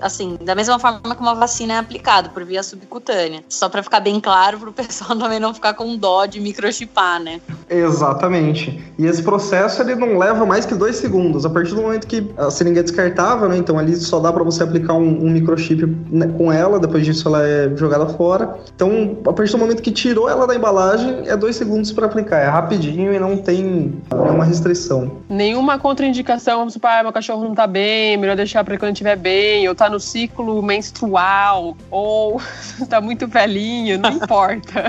assim, 0.00 0.36
da 0.42 0.54
mesma 0.54 0.78
forma 0.78 1.14
que 1.14 1.20
uma 1.20 1.34
vacina 1.34 1.74
é 1.74 1.78
aplicado, 1.78 2.30
por 2.30 2.44
via 2.44 2.62
subcutânea. 2.62 3.42
Só 3.48 3.68
para 3.68 3.82
ficar 3.82 4.00
bem 4.00 4.20
claro, 4.20 4.58
para 4.58 4.70
o 4.70 4.72
pessoal 4.72 5.16
também 5.18 5.40
não 5.40 5.54
ficar 5.54 5.74
com 5.74 5.96
dó 5.96 6.26
de 6.26 6.40
microchipar, 6.40 7.20
né? 7.20 7.40
Exatamente. 7.68 8.82
E 8.98 9.06
esse 9.06 9.22
processo, 9.22 9.82
ele 9.82 9.94
não 9.94 10.18
leva 10.18 10.46
mais 10.46 10.64
que 10.64 10.74
dois 10.74 10.96
segundos. 10.96 11.43
A 11.46 11.50
partir 11.50 11.74
do 11.74 11.82
momento 11.82 12.06
que 12.06 12.30
a 12.36 12.50
seringa 12.50 12.80
é 12.80 12.82
descartável, 12.82 13.48
né? 13.48 13.56
Então 13.56 13.78
ali 13.78 13.94
só 13.96 14.20
dá 14.20 14.32
para 14.32 14.42
você 14.42 14.62
aplicar 14.62 14.94
um, 14.94 15.26
um 15.26 15.30
microchip 15.30 15.84
né, 16.10 16.26
com 16.36 16.52
ela, 16.52 16.78
depois 16.78 17.04
disso 17.04 17.28
ela 17.28 17.46
é 17.46 17.74
jogada 17.76 18.06
fora. 18.06 18.56
Então, 18.74 19.18
a 19.26 19.32
partir 19.32 19.52
do 19.52 19.58
momento 19.58 19.82
que 19.82 19.92
tirou 19.92 20.28
ela 20.28 20.46
da 20.46 20.54
embalagem, 20.54 21.24
é 21.26 21.36
dois 21.36 21.56
segundos 21.56 21.92
para 21.92 22.06
aplicar. 22.06 22.38
É 22.38 22.48
rapidinho 22.48 23.12
e 23.12 23.18
não 23.18 23.36
tem 23.36 23.94
nenhuma 24.12 24.44
restrição. 24.44 25.18
Nenhuma 25.28 25.78
contraindicação, 25.78 26.58
vamos 26.58 26.74
supor, 26.74 26.90
ah, 26.90 27.02
meu 27.02 27.12
cachorro 27.12 27.44
não 27.44 27.54
tá 27.54 27.66
bem, 27.66 28.16
melhor 28.16 28.36
deixar 28.36 28.64
para 28.64 28.78
quando 28.78 28.92
estiver 28.92 29.16
bem, 29.16 29.68
ou 29.68 29.74
tá 29.74 29.88
no 29.88 30.00
ciclo 30.00 30.62
menstrual, 30.62 31.76
ou 31.90 32.40
tá 32.88 33.00
muito 33.00 33.26
velhinho, 33.26 33.98
não 33.98 34.10
importa. 34.10 34.84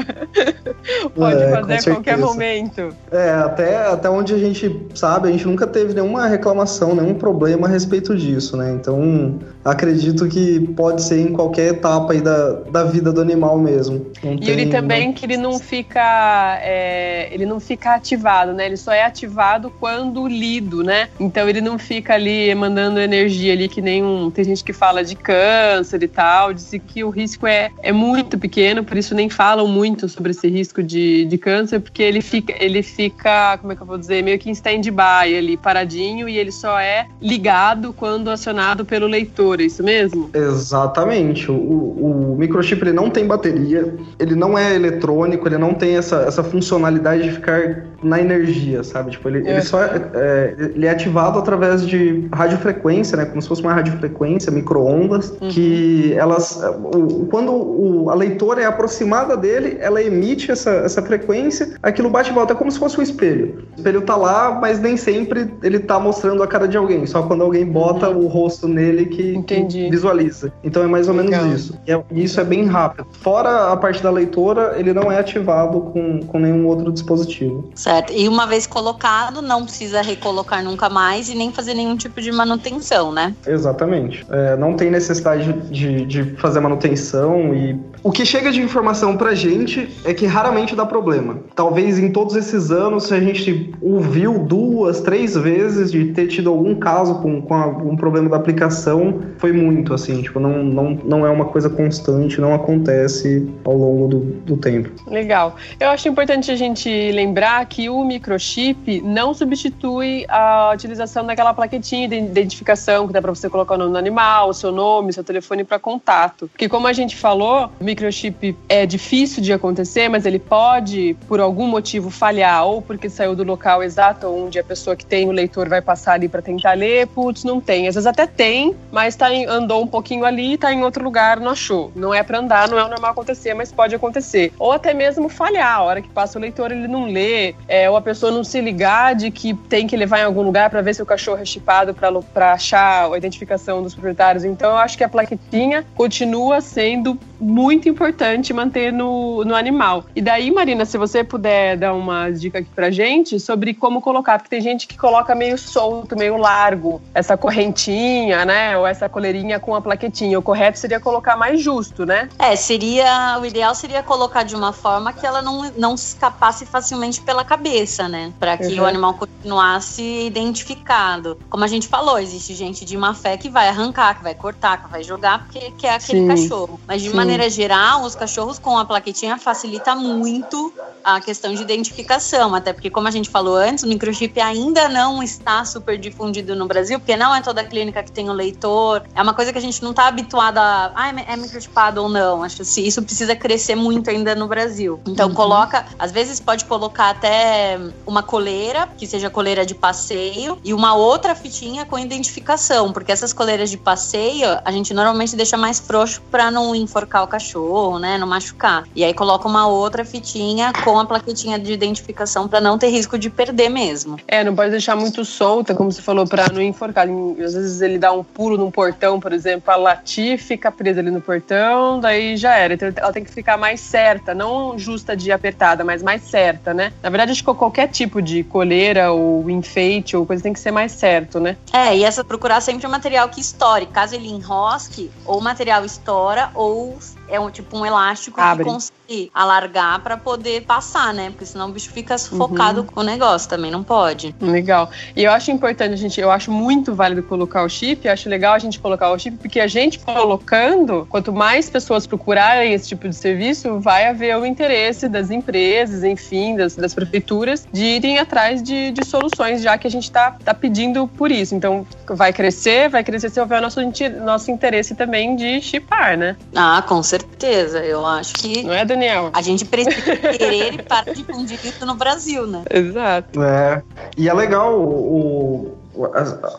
Pode 1.15 1.41
é, 1.41 1.51
fazer 1.51 1.73
a 1.73 1.93
qualquer 1.93 2.17
momento. 2.17 2.95
É, 3.11 3.31
até, 3.31 3.87
até 3.87 4.09
onde 4.09 4.33
a 4.33 4.37
gente 4.37 4.87
sabe, 4.93 5.29
a 5.29 5.31
gente 5.31 5.45
nunca 5.45 5.67
teve 5.67 5.93
nenhuma 5.93 6.27
reclamação, 6.45 6.93
nenhum 6.93 7.15
problema 7.15 7.67
a 7.67 7.69
respeito 7.69 8.15
disso, 8.15 8.55
né? 8.55 8.71
Então, 8.71 9.39
acredito 9.63 10.27
que 10.27 10.59
pode 10.75 11.01
ser 11.01 11.19
em 11.19 11.33
qualquer 11.33 11.69
etapa 11.73 12.13
aí 12.13 12.21
da, 12.21 12.51
da 12.71 12.83
vida 12.83 13.11
do 13.11 13.19
animal 13.19 13.57
mesmo. 13.57 14.05
Não 14.23 14.33
e 14.33 14.49
ele 14.49 14.67
também 14.67 15.11
que 15.11 15.25
ele 15.25 15.37
não 15.37 15.57
fica 15.57 16.59
é, 16.61 17.29
ele 17.31 17.45
não 17.45 17.59
fica 17.59 17.95
ativado, 17.95 18.53
né? 18.53 18.67
Ele 18.67 18.77
só 18.77 18.93
é 18.93 19.03
ativado 19.03 19.71
quando 19.79 20.27
lido, 20.27 20.83
né? 20.83 21.09
Então 21.19 21.49
ele 21.49 21.61
não 21.61 21.79
fica 21.79 22.13
ali 22.13 22.53
mandando 22.53 22.99
energia 22.99 23.53
ali 23.53 23.67
que 23.67 23.81
nem 23.81 24.03
um. 24.03 24.29
Tem 24.29 24.45
gente 24.45 24.63
que 24.63 24.73
fala 24.73 25.03
de 25.03 25.15
câncer 25.15 26.03
e 26.03 26.07
tal, 26.07 26.53
diz 26.53 26.69
que 26.87 27.03
o 27.03 27.09
risco 27.09 27.47
é, 27.47 27.71
é 27.81 27.91
muito 27.91 28.37
pequeno, 28.37 28.83
por 28.83 28.97
isso 28.97 29.15
nem 29.15 29.29
falam 29.29 29.67
muito 29.67 30.07
sobre 30.07 30.31
esse 30.31 30.47
risco 30.47 30.83
de, 30.83 31.25
de 31.25 31.37
câncer, 31.37 31.79
porque 31.79 32.03
ele 32.03 32.21
fica, 32.21 32.53
ele 32.59 32.83
fica, 32.83 33.57
como 33.57 33.73
é 33.73 33.75
que 33.75 33.81
eu 33.81 33.87
vou 33.87 33.97
dizer, 33.97 34.23
meio 34.23 34.37
que 34.37 34.49
em 34.49 34.51
stand-by 34.51 35.35
ali, 35.35 35.57
paradinho, 35.57 36.27
e 36.27 36.34
ele 36.37 36.51
só 36.51 36.79
é 36.79 37.07
ligado 37.21 37.93
quando 37.93 38.29
acionado 38.29 38.85
pelo 38.85 39.07
leitor, 39.07 39.59
é 39.59 39.63
isso 39.63 39.83
mesmo? 39.83 40.29
Exatamente. 40.33 41.49
O, 41.51 41.55
o 41.55 42.35
microchip 42.37 42.81
ele 42.81 42.93
não 42.93 43.09
tem 43.09 43.25
bateria, 43.25 43.93
ele 44.19 44.35
não 44.35 44.57
é 44.57 44.75
eletrônico, 44.75 45.47
ele 45.47 45.57
não 45.57 45.73
tem 45.73 45.97
essa, 45.97 46.17
essa 46.21 46.43
funcionalidade 46.43 47.23
de 47.23 47.31
ficar 47.31 47.85
na 48.03 48.19
energia, 48.19 48.83
sabe? 48.83 49.11
Tipo, 49.11 49.29
ele, 49.29 49.47
é. 49.47 49.51
ele 49.51 49.61
só 49.61 49.83
é, 49.83 50.01
é, 50.13 50.55
ele 50.75 50.85
é 50.85 50.89
ativado 50.89 51.39
através 51.39 51.85
de 51.85 52.27
radiofrequência, 52.33 53.17
né? 53.17 53.25
Como 53.25 53.41
se 53.41 53.47
fosse 53.47 53.61
uma 53.61 53.73
radiofrequência, 53.73 54.51
micro-ondas, 54.51 55.31
uhum. 55.41 55.49
que 55.49 56.13
elas. 56.13 56.61
O, 56.93 57.25
quando 57.27 57.51
o, 57.51 58.09
a 58.09 58.15
leitora 58.15 58.61
é 58.61 58.65
aproximada 58.65 59.35
dele, 59.35 59.77
ela 59.79 60.01
emite 60.01 60.51
essa, 60.51 60.71
essa 60.71 61.01
frequência, 61.01 61.75
aquilo 61.81 62.09
bate 62.09 62.31
e 62.31 62.33
volta, 62.33 62.53
é 62.53 62.55
como 62.55 62.71
se 62.71 62.79
fosse 62.79 62.99
um 62.99 63.03
espelho. 63.03 63.65
O 63.73 63.77
espelho 63.77 64.01
tá 64.01 64.15
lá, 64.15 64.59
mas 64.59 64.79
nem 64.79 64.97
sempre 64.97 65.51
ele 65.63 65.79
tá 65.79 65.99
mostrando 65.99 66.24
a 66.43 66.47
cara 66.47 66.67
de 66.67 66.77
alguém, 66.77 67.05
só 67.05 67.23
quando 67.23 67.43
alguém 67.43 67.65
bota 67.65 68.09
uhum. 68.09 68.25
o 68.25 68.27
rosto 68.27 68.67
nele 68.67 69.05
que, 69.05 69.41
que, 69.43 69.89
visualiza. 69.89 70.51
Então 70.63 70.83
é 70.83 70.87
mais 70.87 71.07
ou 71.07 71.13
menos 71.13 71.31
Legal. 71.31 71.47
isso. 71.47 71.79
E 71.87 71.91
é, 71.91 72.03
isso 72.11 72.39
é 72.39 72.43
bem 72.43 72.65
rápido. 72.65 73.07
Fora 73.21 73.71
a 73.71 73.77
parte 73.77 74.01
da 74.01 74.09
leitora, 74.09 74.75
ele 74.77 74.93
não 74.93 75.11
é 75.11 75.19
ativado 75.19 75.81
com, 75.81 76.19
com 76.21 76.39
nenhum 76.39 76.65
outro 76.67 76.91
dispositivo. 76.91 77.69
Certo. 77.75 78.13
E 78.13 78.27
uma 78.27 78.45
vez 78.45 78.67
colocado, 78.67 79.41
não 79.41 79.63
precisa 79.63 80.01
recolocar 80.01 80.63
nunca 80.63 80.89
mais 80.89 81.29
e 81.29 81.35
nem 81.35 81.51
fazer 81.51 81.73
nenhum 81.73 81.95
tipo 81.95 82.21
de 82.21 82.31
manutenção, 82.31 83.11
né? 83.11 83.33
Exatamente. 83.45 84.25
É, 84.29 84.55
não 84.55 84.75
tem 84.75 84.89
necessidade 84.89 85.53
de, 85.69 86.05
de 86.05 86.23
fazer 86.35 86.59
manutenção 86.59 87.53
e 87.53 87.79
o 88.03 88.11
que 88.11 88.25
chega 88.25 88.51
de 88.51 88.61
informação 88.61 89.17
pra 89.17 89.33
gente 89.33 89.89
é 90.03 90.13
que 90.13 90.25
raramente 90.25 90.75
dá 90.75 90.85
problema. 90.85 91.39
Talvez 91.55 91.97
em 91.97 92.11
todos 92.11 92.35
esses 92.35 92.69
anos, 92.69 93.05
se 93.05 93.13
a 93.13 93.19
gente 93.19 93.73
ouviu 93.81 94.37
duas, 94.37 95.01
três 95.01 95.35
vezes 95.35 95.91
de 95.91 96.13
ter 96.15 96.27
tido 96.27 96.49
algum 96.49 96.73
caso 96.75 97.21
com, 97.21 97.41
com 97.41 97.53
algum 97.53 97.95
problema 97.95 98.29
da 98.29 98.37
aplicação, 98.37 99.21
foi 99.37 99.51
muito, 99.51 99.93
assim, 99.93 100.21
tipo, 100.21 100.39
não, 100.39 100.63
não, 100.63 100.99
não 101.03 101.25
é 101.25 101.29
uma 101.29 101.45
coisa 101.45 101.69
constante, 101.69 102.39
não 102.39 102.53
acontece 102.53 103.47
ao 103.63 103.75
longo 103.75 104.07
do, 104.07 104.19
do 104.19 104.57
tempo. 104.57 104.89
Legal. 105.07 105.55
Eu 105.79 105.89
acho 105.89 106.07
importante 106.07 106.49
a 106.49 106.55
gente 106.55 106.89
lembrar 107.11 107.65
que 107.65 107.89
o 107.89 108.03
microchip 108.03 109.01
não 109.01 109.33
substitui 109.33 110.25
a 110.29 110.71
utilização 110.73 111.25
daquela 111.25 111.53
plaquetinha 111.53 112.07
de 112.07 112.15
identificação 112.15 113.07
que 113.07 113.13
dá 113.13 113.21
para 113.21 113.33
você 113.33 113.49
colocar 113.49 113.75
o 113.75 113.77
nome 113.77 113.91
do 113.91 113.97
animal, 113.97 114.49
o 114.49 114.53
seu 114.53 114.71
nome, 114.71 115.11
seu 115.11 115.23
telefone 115.23 115.63
para 115.63 115.77
contato. 115.77 116.47
Porque 116.47 116.69
como 116.69 116.87
a 116.87 116.93
gente 116.93 117.15
falou, 117.15 117.69
o 117.79 117.83
microchip 117.83 118.55
é 118.69 118.85
difícil 118.85 119.43
de 119.43 119.51
acontecer, 119.51 120.07
mas 120.07 120.25
ele 120.25 120.39
pode, 120.39 121.15
por 121.27 121.39
algum 121.39 121.67
motivo, 121.67 122.09
falhar, 122.09 122.65
ou 122.65 122.81
porque 122.81 123.09
saiu 123.09 123.35
do 123.35 123.43
local 123.43 123.83
exato 123.83 124.27
onde 124.27 124.57
a 124.57 124.63
pessoa 124.63 124.95
que 124.95 125.05
tem 125.05 125.27
o 125.27 125.31
leitor 125.31 125.67
vai 125.67 125.81
passar 125.81 126.04
ali 126.13 126.27
para 126.27 126.41
tentar 126.41 126.73
ler, 126.73 127.07
putz, 127.07 127.43
não 127.43 127.59
tem. 127.59 127.87
Às 127.87 127.95
vezes 127.95 128.07
até 128.07 128.25
tem, 128.27 128.75
mas 128.91 129.15
tá 129.15 129.31
em, 129.33 129.45
andou 129.45 129.83
um 129.83 129.87
pouquinho 129.87 130.25
ali, 130.25 130.57
tá 130.57 130.73
em 130.73 130.83
outro 130.83 131.03
lugar, 131.03 131.39
não 131.39 131.51
achou. 131.51 131.91
Não 131.95 132.13
é 132.13 132.23
para 132.23 132.39
andar, 132.39 132.67
não 132.67 132.77
é 132.77 132.83
o 132.83 132.87
normal 132.87 133.11
acontecer, 133.11 133.53
mas 133.53 133.71
pode 133.71 133.95
acontecer. 133.95 134.53
Ou 134.59 134.71
até 134.71 134.93
mesmo 134.93 135.29
falhar, 135.29 135.75
a 135.75 135.81
hora 135.81 136.01
que 136.01 136.09
passa 136.09 136.37
o 136.37 136.41
leitor 136.41 136.71
ele 136.71 136.87
não 136.87 137.05
lê, 137.05 137.55
é, 137.67 137.89
ou 137.89 137.97
a 137.97 138.01
pessoa 138.01 138.31
não 138.31 138.43
se 138.43 138.59
ligar 138.61 139.15
de 139.15 139.31
que 139.31 139.53
tem 139.53 139.87
que 139.87 139.95
levar 139.95 140.19
em 140.19 140.23
algum 140.23 140.41
lugar 140.41 140.69
para 140.69 140.81
ver 140.81 140.93
se 140.93 141.01
o 141.01 141.05
cachorro 141.05 141.41
é 141.41 141.45
chipado 141.45 141.93
para 141.93 142.53
achar 142.53 143.11
a 143.11 143.17
identificação 143.17 143.81
dos 143.81 143.93
proprietários. 143.93 144.43
Então 144.43 144.71
eu 144.71 144.77
acho 144.77 144.97
que 144.97 145.03
a 145.03 145.09
plaquetinha 145.09 145.85
continua 145.95 146.61
sendo 146.61 147.17
muito 147.39 147.89
importante 147.89 148.53
manter 148.53 148.91
no, 148.91 149.43
no 149.43 149.55
animal. 149.55 150.05
E 150.15 150.21
daí, 150.21 150.51
Marina, 150.51 150.85
se 150.85 150.97
você 150.97 151.23
puder 151.23 151.77
dar 151.77 151.93
uma 151.93 152.29
dica 152.29 152.59
aqui 152.59 152.69
pra 152.73 152.89
gente 152.89 153.39
sobre 153.39 153.73
como 153.73 154.01
colocar, 154.01 154.37
porque 154.37 154.49
tem 154.49 154.61
gente 154.61 154.87
que 154.87 154.97
coloca 154.97 155.35
meio 155.35 155.57
solto, 155.57 155.94
meio 156.17 156.37
largo, 156.37 157.01
essa 157.13 157.37
correntinha, 157.37 158.45
né? 158.45 158.77
Ou 158.77 158.85
essa 158.87 159.07
coleirinha 159.07 159.59
com 159.59 159.75
a 159.75 159.81
plaquetinha. 159.81 160.37
O 160.37 160.41
correto 160.41 160.79
seria 160.79 160.99
colocar 160.99 161.35
mais 161.35 161.61
justo, 161.61 162.05
né? 162.05 162.29
É, 162.39 162.55
seria. 162.55 163.37
O 163.39 163.45
ideal 163.45 163.75
seria 163.75 164.01
colocar 164.01 164.43
de 164.43 164.55
uma 164.55 164.73
forma 164.73 165.13
que 165.13 165.25
ela 165.25 165.41
não, 165.41 165.71
não 165.77 165.95
escapasse 165.95 166.65
facilmente 166.65 167.21
pela 167.21 167.43
cabeça, 167.43 168.07
né? 168.07 168.33
Para 168.39 168.57
que 168.57 168.73
uhum. 168.79 168.83
o 168.83 168.85
animal 168.85 169.13
continuasse 169.13 170.01
identificado. 170.25 171.37
Como 171.49 171.63
a 171.63 171.67
gente 171.67 171.87
falou, 171.87 172.17
existe 172.19 172.53
gente 172.53 172.85
de 172.85 172.97
má 172.97 173.13
fé 173.13 173.37
que 173.37 173.49
vai 173.49 173.67
arrancar, 173.67 174.17
que 174.17 174.23
vai 174.23 174.33
cortar, 174.35 174.83
que 174.83 174.89
vai 174.89 175.03
jogar, 175.03 175.43
porque 175.43 175.71
quer 175.71 175.95
aquele 175.95 176.21
Sim. 176.21 176.27
cachorro. 176.27 176.79
Mas 176.87 177.01
de 177.01 177.09
Sim. 177.09 177.15
maneira 177.15 177.49
geral, 177.49 178.03
os 178.03 178.15
cachorros 178.15 178.59
com 178.59 178.77
a 178.77 178.85
plaquetinha 178.85 179.37
facilita 179.37 179.95
muito 179.95 180.73
a 181.03 181.21
questão 181.21 181.53
de 181.53 181.61
identificação, 181.61 182.55
até 182.55 182.73
porque, 182.73 182.89
como 182.89 183.07
a 183.07 183.11
gente 183.11 183.29
falou 183.29 183.55
antes, 183.55 183.83
o 183.83 183.87
microchip 183.87 184.39
ainda 184.41 184.89
não 184.89 185.21
está 185.21 185.63
super 185.75 185.97
difundido 185.97 186.55
no 186.55 186.65
Brasil, 186.65 186.99
porque 186.99 187.17
não 187.17 187.35
é 187.35 187.41
toda 187.41 187.63
clínica 187.63 188.01
que 188.01 188.11
tem 188.11 188.29
o 188.29 188.33
leitor. 188.33 189.03
É 189.13 189.21
uma 189.21 189.33
coisa 189.33 189.51
que 189.51 189.57
a 189.57 189.61
gente 189.61 189.83
não 189.83 189.91
está 189.91 190.07
habituado 190.07 190.57
a. 190.57 190.91
Ah, 190.95 191.09
é 191.09 191.35
microchipado 191.35 192.01
ou 192.01 192.09
não. 192.09 192.43
Acho 192.43 192.63
que 192.63 192.81
isso 192.81 193.03
precisa 193.03 193.35
crescer 193.35 193.75
muito 193.75 194.09
ainda 194.09 194.33
no 194.35 194.47
Brasil. 194.47 194.99
Então, 195.05 195.29
uhum. 195.29 195.33
coloca. 195.33 195.85
Às 195.99 196.11
vezes 196.11 196.39
pode 196.39 196.65
colocar 196.65 197.09
até 197.09 197.77
uma 198.05 198.23
coleira, 198.23 198.87
que 198.97 199.05
seja 199.05 199.29
coleira 199.29 199.65
de 199.65 199.75
passeio, 199.75 200.57
e 200.63 200.73
uma 200.73 200.95
outra 200.95 201.35
fitinha 201.35 201.85
com 201.85 201.99
identificação, 201.99 202.93
porque 202.93 203.11
essas 203.11 203.33
coleiras 203.33 203.69
de 203.69 203.77
passeio 203.77 204.57
a 204.63 204.71
gente 204.71 204.93
normalmente 204.93 205.35
deixa 205.35 205.57
mais 205.57 205.79
frouxo 205.79 206.21
para 206.31 206.49
não 206.49 206.73
enforcar 206.75 207.23
o 207.23 207.27
cachorro, 207.27 207.99
né? 207.99 208.17
Não 208.17 208.27
machucar. 208.27 208.85
E 208.95 209.03
aí 209.03 209.13
coloca 209.13 209.47
uma 209.47 209.67
outra 209.67 210.05
fitinha 210.05 210.71
com 210.83 210.99
a 210.99 211.05
plaquetinha 211.05 211.59
de 211.59 211.73
identificação 211.73 212.47
para 212.47 212.61
não 212.61 212.77
ter 212.77 212.89
risco 212.89 213.17
de 213.17 213.29
perder 213.29 213.69
mesmo. 213.69 214.19
É, 214.27 214.43
não 214.43 214.55
pode 214.55 214.71
deixar 214.71 214.95
muito 214.95 215.25
solta, 215.65 215.73
como 215.73 215.91
você 215.91 216.01
falou, 216.01 216.27
para 216.27 216.47
não 216.53 216.61
enforcar. 216.61 217.07
Às 217.43 217.53
vezes 217.53 217.81
ele 217.81 217.97
dá 217.97 218.11
um 218.11 218.23
pulo 218.23 218.57
num 218.57 218.69
portão, 218.69 219.19
por 219.19 219.33
exemplo, 219.33 219.73
a 219.73 219.75
latir 219.75 220.37
fica 220.37 220.71
presa 220.71 220.99
ali 220.99 221.09
no 221.09 221.19
portão, 221.19 221.99
daí 221.99 222.37
já 222.37 222.55
era. 222.55 222.75
Então 222.75 222.93
ela 222.95 223.11
tem 223.11 223.23
que 223.23 223.31
ficar 223.31 223.57
mais 223.57 223.79
certa, 223.79 224.35
não 224.35 224.77
justa 224.77 225.15
de 225.15 225.31
apertada, 225.31 225.83
mas 225.83 226.03
mais 226.03 226.21
certa, 226.21 226.73
né? 226.73 226.93
Na 227.01 227.09
verdade, 227.09 227.31
acho 227.31 227.43
que 227.43 227.53
qualquer 227.53 227.87
tipo 227.87 228.21
de 228.21 228.43
coleira 228.43 229.11
ou 229.11 229.49
enfeite 229.49 230.15
ou 230.15 230.25
coisa 230.25 230.43
tem 230.43 230.53
que 230.53 230.59
ser 230.59 230.71
mais 230.71 230.91
certo, 230.91 231.39
né? 231.39 231.57
É, 231.73 231.95
e 231.97 232.03
essa 232.03 232.23
procurar 232.23 232.61
sempre 232.61 232.85
um 232.85 232.91
material 232.91 233.27
que 233.29 233.41
estoure. 233.41 233.87
Caso 233.87 234.13
ele 234.15 234.27
enrosque, 234.27 235.09
ou 235.25 235.39
o 235.39 235.41
material 235.41 235.83
estoura, 235.83 236.51
ou 236.53 236.97
é 237.27 237.39
um 237.39 237.49
tipo 237.49 237.77
um 237.77 237.85
elástico 237.85 238.39
Abre. 238.39 238.63
que 238.63 238.69
consegue 238.69 239.31
alargar 239.33 239.99
para 240.01 240.17
poder 240.17 240.63
passar, 240.63 241.13
né? 241.13 241.29
Porque 241.29 241.45
senão 241.45 241.69
o 241.69 241.71
bicho 241.71 241.91
fica 241.91 242.17
sufocado 242.17 242.81
uhum. 242.81 242.87
com 242.87 242.99
o 243.01 243.03
negócio, 243.03 243.49
também 243.49 243.71
não 243.71 243.83
pode. 243.83 244.35
Legal. 244.39 244.89
E 245.15 245.23
eu 245.23 245.31
acho 245.31 245.51
importante, 245.51 245.97
gente, 245.97 246.19
eu 246.19 246.31
acho 246.31 246.51
muito 246.51 246.93
válido 246.93 247.23
colocar 247.23 247.63
o 247.63 247.69
chip, 247.69 248.05
eu 248.05 248.13
acho 248.13 248.29
legal 248.29 248.53
a 248.53 248.59
gente 248.59 248.79
colocar 248.79 249.11
o 249.11 249.19
chip, 249.19 249.37
porque 249.37 249.59
a 249.59 249.67
gente 249.67 249.99
colocando, 249.99 251.07
quanto 251.09 251.33
mais 251.33 251.69
pessoas 251.69 252.05
procurarem 252.05 252.73
esse 252.73 252.87
tipo 252.87 253.07
de 253.09 253.15
serviço, 253.15 253.79
vai 253.79 254.07
haver 254.07 254.37
o 254.37 254.45
interesse 254.45 255.09
das 255.09 255.31
empresas, 255.31 256.03
enfim, 256.03 256.55
das, 256.55 256.75
das 256.75 256.93
prefeituras, 256.93 257.67
de 257.71 257.83
irem 257.83 258.19
atrás 258.19 258.61
de, 258.61 258.91
de 258.91 259.05
soluções, 259.05 259.61
já 259.61 259.77
que 259.77 259.87
a 259.87 259.91
gente 259.91 260.03
está 260.03 260.31
tá 260.31 260.53
pedindo 260.53 261.07
por 261.07 261.31
isso. 261.31 261.55
Então, 261.55 261.85
vai 262.07 262.31
crescer, 262.31 262.89
vai 262.89 263.03
crescer 263.03 263.29
se 263.29 263.39
houver 263.39 263.59
o 263.59 263.61
nosso, 263.61 263.79
nosso 264.23 264.51
interesse 264.51 264.95
também 264.95 265.35
de 265.35 265.61
chipar, 265.61 266.17
né? 266.17 266.35
Ah, 266.55 266.83
com 266.87 267.01
certeza 267.01 267.14
certeza. 267.19 267.79
Eu 267.79 268.05
acho 268.05 268.33
que. 268.33 268.63
Não 268.63 268.73
é, 268.73 268.85
Daniel? 268.85 269.29
A 269.33 269.41
gente 269.41 269.65
precisa 269.65 270.15
querer 270.15 270.73
e 270.73 270.83
para 270.83 271.13
difundir 271.13 271.59
isso 271.63 271.85
no 271.85 271.95
Brasil, 271.95 272.45
né? 272.45 272.63
Exato. 272.69 273.41
É. 273.41 273.81
E 274.17 274.29
é 274.29 274.33
legal 274.33 274.79
o, 274.79 275.75